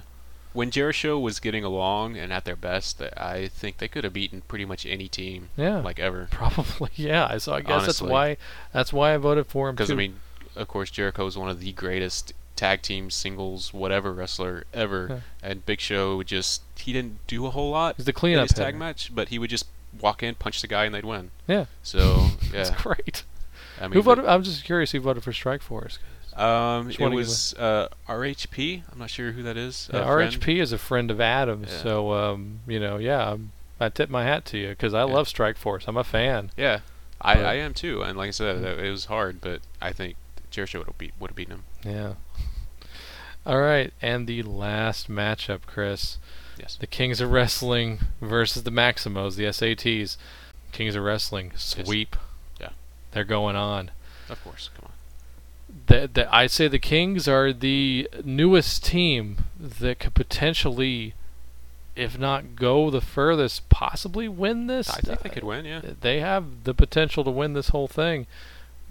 [0.54, 4.42] When Jericho was getting along and at their best, I think they could have beaten
[4.50, 6.28] pretty much any team Yeah, like ever.
[6.30, 6.90] probably.
[6.96, 7.38] Yeah.
[7.38, 8.36] So I guess that's why
[8.74, 9.90] that's why I voted for him Because.
[9.90, 10.20] I mean,
[10.56, 15.20] of course, Jericho is one of the greatest tag team singles whatever wrestler ever, Yeah.
[15.50, 18.54] and Big Show just he didn't do a whole lot he's the in cleanup his
[18.58, 19.66] tag match, but he would just
[20.00, 21.32] walk in, punch the guy, and they'd win.
[21.48, 22.00] Yeah, So
[22.54, 23.24] yeah, that's great.
[23.80, 24.26] I mean, who voted?
[24.26, 25.98] I'm just curious who voted for Strike Force.
[26.36, 28.84] Um, it was uh, RHP.
[28.92, 29.90] I'm not sure who that is.
[29.92, 30.34] Yeah, a friend.
[30.34, 31.78] RHP is a friend of Adam's, Yeah.
[31.84, 35.14] so um, you know, yeah, I'm, I tip my hat to you because I Yeah.
[35.16, 35.86] love Strike Force.
[35.88, 36.52] I'm a fan.
[36.56, 36.80] Yeah,
[37.20, 38.02] I, I am too.
[38.04, 40.16] And like I said, it was hard, but I think
[40.52, 41.64] Jericho would have beat would have beaten him.
[41.84, 42.14] Yeah.
[43.46, 46.20] All right, and the last matchup, Chris.
[46.60, 46.78] Yes.
[46.80, 50.18] The Kings of Wrestling versus the Maximos, the SATs.
[50.72, 52.16] Kings of Wrestling sweep.
[52.60, 52.70] Yeah.
[53.12, 53.92] They're going on.
[54.30, 54.70] Of course.
[54.76, 54.92] Come on.
[55.88, 61.14] The, the, I'd say the Kings are the newest team that could potentially,
[61.96, 64.90] if not go the furthest, possibly win this.
[64.90, 65.66] I think they could win.
[65.66, 65.82] Yeah.
[66.00, 68.28] They have the potential to win this whole thing,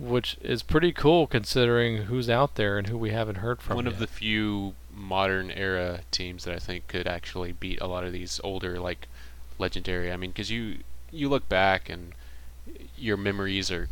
[0.01, 3.77] which is pretty cool considering who's out there and who we haven't heard from.
[3.77, 8.03] One of the few modern era teams that I think could actually beat a lot
[8.05, 9.07] of these older like
[9.59, 10.11] legendary.
[10.11, 10.79] I mean, because you
[11.13, 12.13] you look back and
[12.97, 13.89] your memories are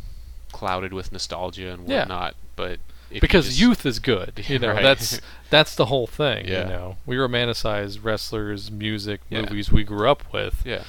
[0.51, 1.99] clouded with nostalgia and Yeah.
[1.99, 2.79] whatnot, but
[3.09, 4.43] if you because just- youth is good.
[4.49, 4.81] You know, Right.
[4.83, 6.47] that's that's the whole thing.
[6.47, 6.63] Yeah.
[6.63, 9.41] You know, we romanticize wrestlers, music, Yeah.
[9.41, 10.63] movies we grew up with.
[10.65, 10.83] yeah,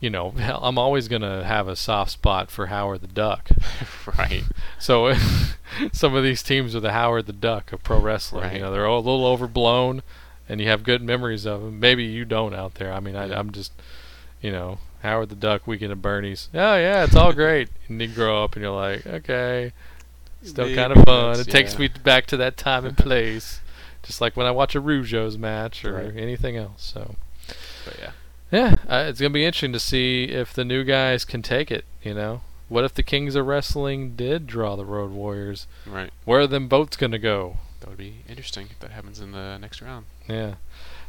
[0.00, 3.50] You know, I'm always gonna have a soft spot for Howard the Duck.
[4.18, 4.44] right,
[4.78, 5.12] So
[5.92, 8.44] some of these teams are the Howard the Duck of pro wrestling.
[8.44, 8.54] Right.
[8.54, 10.02] You know, they're all a little overblown,
[10.48, 11.78] and you have good memories of them.
[11.80, 12.92] Maybe you don't out there.
[12.92, 13.72] I mean, I, I'm just,
[14.40, 16.48] you know, Howard the Duck, Weekend at Bernie's.
[16.54, 17.68] Oh yeah, it's all great.
[17.88, 19.72] and you grow up, and you're like, okay,
[20.42, 21.34] still kind of fun.
[21.34, 23.60] It that's- takes me back to that time and place,
[24.02, 26.16] just like when I watch a Rougeau's match or Right.
[26.16, 26.82] anything else.
[26.94, 27.16] So.
[27.84, 28.10] but yeah,
[28.50, 31.84] Yeah, uh, it's gonna be interesting to see if the new guys can take it.
[32.02, 35.66] You know, what if the Kings of Wrestling did draw the Road Warriors?
[35.86, 36.10] right.
[36.24, 37.58] Where are them votes gonna go?
[37.80, 40.06] That would be interesting if that happens in the next round.
[40.28, 40.54] Yeah.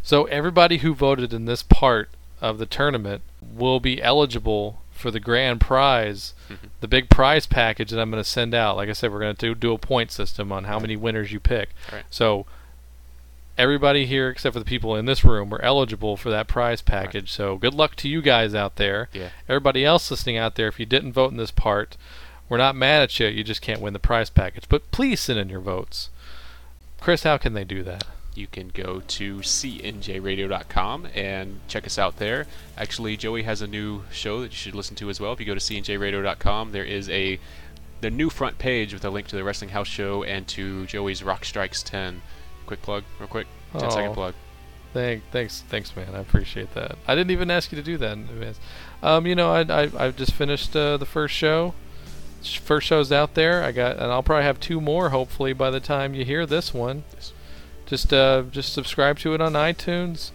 [0.03, 2.09] So everybody who voted in this part
[2.41, 6.69] of the tournament will be eligible for the grand prize, Mhm.
[6.79, 8.77] the big prize package that I'm going to send out.
[8.77, 11.31] Like I said, we're going to do, do a point system on how many winners
[11.31, 11.69] you pick.
[11.91, 12.03] Right.
[12.09, 12.45] So
[13.61, 17.31] everybody here, except for the people in this room, are eligible for that prize package.
[17.31, 19.09] So good luck to you guys out there.
[19.13, 19.29] Yeah.
[19.47, 21.95] Everybody else listening out there, if you didn't vote in this part,
[22.49, 23.27] we're not mad at you.
[23.27, 24.67] You just can't win the prize package.
[24.67, 26.09] But please send in your votes.
[26.99, 28.05] Chris, how can they do that?
[28.33, 32.47] you can go to cnjradio.com and check us out there.
[32.77, 35.33] Actually, Joey has a new show that you should listen to as well.
[35.33, 37.39] If you go to cnjradio.com, there is a
[37.99, 41.21] the new front page with a link to the Wrestling House show and to Joey's
[41.21, 42.21] Rock Strikes 10.
[42.71, 43.47] Quick plug, real quick.
[43.77, 44.13] 10 second Oh.
[44.13, 44.33] plug.
[44.93, 46.15] Thank, thanks, thanks, man.
[46.15, 46.97] I appreciate that.
[47.05, 48.61] I didn't even ask you to do that in advance.
[49.03, 51.73] Um, you know, I, I, I've just finished uh, the first show.
[52.61, 53.61] First show's out there.
[53.61, 55.09] I got, and I'll probably have two more.
[55.09, 57.33] Hopefully, by the time you hear this one, Yes.
[57.85, 60.31] just uh, just subscribe to it on iTunes.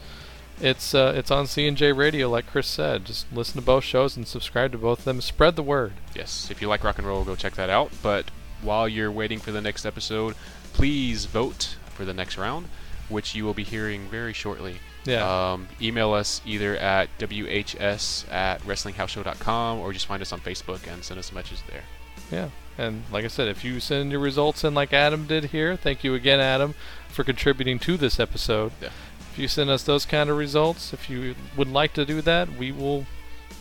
[0.61, 3.07] It's uh, it's on CNJ Radio, like Chris said.
[3.07, 5.20] Just listen to both shows and subscribe to both of them.
[5.22, 5.95] Spread the word.
[6.14, 7.91] Yes, if you like rock and roll, go check that out.
[8.03, 8.30] But
[8.62, 10.34] while you're waiting for the next episode,
[10.72, 12.68] please vote for the next round,
[13.09, 14.78] which you will be hearing very shortly.
[15.05, 15.53] Yeah.
[15.53, 21.03] Um, email us either at whs at wrestlinghouseshow.com or just find us on Facebook and
[21.05, 21.84] send us a message there.
[22.30, 22.51] Yeah.
[22.78, 26.05] And like I said, if you send your results in like Adam did here, thank
[26.05, 26.74] you again, Adam,
[27.09, 28.72] for contributing to this episode.
[28.80, 28.90] Yeah.
[29.32, 32.57] If you send us those kind of results, if you would like to do that,
[32.57, 33.07] we will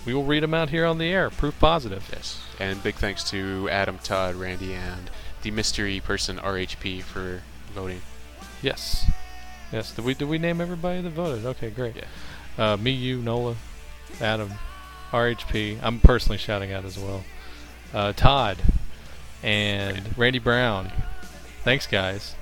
[0.05, 1.29] we will read them out here on the air.
[1.29, 2.07] Proof positive.
[2.11, 2.41] Yes.
[2.59, 5.09] And big thanks to Adam, Todd, Randy, and
[5.41, 7.41] the mystery person RHP for
[7.73, 8.01] voting.
[8.61, 9.05] Yes.
[9.71, 9.91] Yes.
[9.91, 11.45] Did we did we name everybody that voted?
[11.45, 11.95] Okay, great.
[11.95, 12.73] Yeah.
[12.73, 13.55] Uh, me, you, Nola,
[14.21, 14.51] Adam,
[15.11, 15.79] RHP.
[15.83, 17.23] I'm personally shouting out as well.
[17.93, 18.57] Uh, Todd
[19.43, 20.91] and Randy Brown.
[21.63, 22.35] Thanks, guys.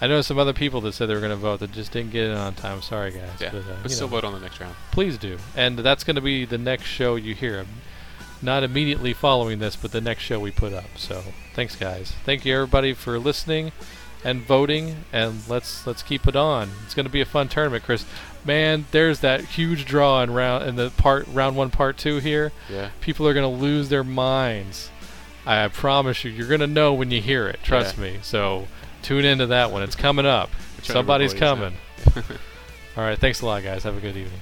[0.00, 2.10] I know some other people that said they were going to vote that just didn't
[2.12, 2.80] get in on time.
[2.80, 3.28] Sorry, guys.
[3.38, 3.50] Yeah.
[3.52, 4.74] But, uh, But still know, vote on the next round.
[4.92, 5.36] please do.
[5.54, 7.66] And that's going to be the next show you hear.
[8.40, 10.86] not immediately following this, but the next show we put up.
[10.96, 11.22] So
[11.54, 12.12] thanks, guys.
[12.24, 13.72] Thank you everybody for listening
[14.24, 16.70] and voting, and let's let's keep it on.
[16.84, 18.04] It's going to be a fun tournament, Chris.
[18.44, 22.52] Man, there's that huge draw in round in the part round one, part two here.
[22.70, 22.90] Yeah.
[23.00, 24.90] People are going to lose their minds.
[25.46, 27.60] I promise you, you're going to know when you hear it.
[27.62, 28.02] Trust Yeah.
[28.04, 28.18] me.
[28.22, 28.66] So
[29.02, 29.82] tune into that one.
[29.82, 30.50] It's coming up.
[30.82, 31.74] Somebody's coming.
[32.16, 33.18] All right.
[33.18, 33.82] Thanks a lot, guys.
[33.84, 34.40] Have a good evening.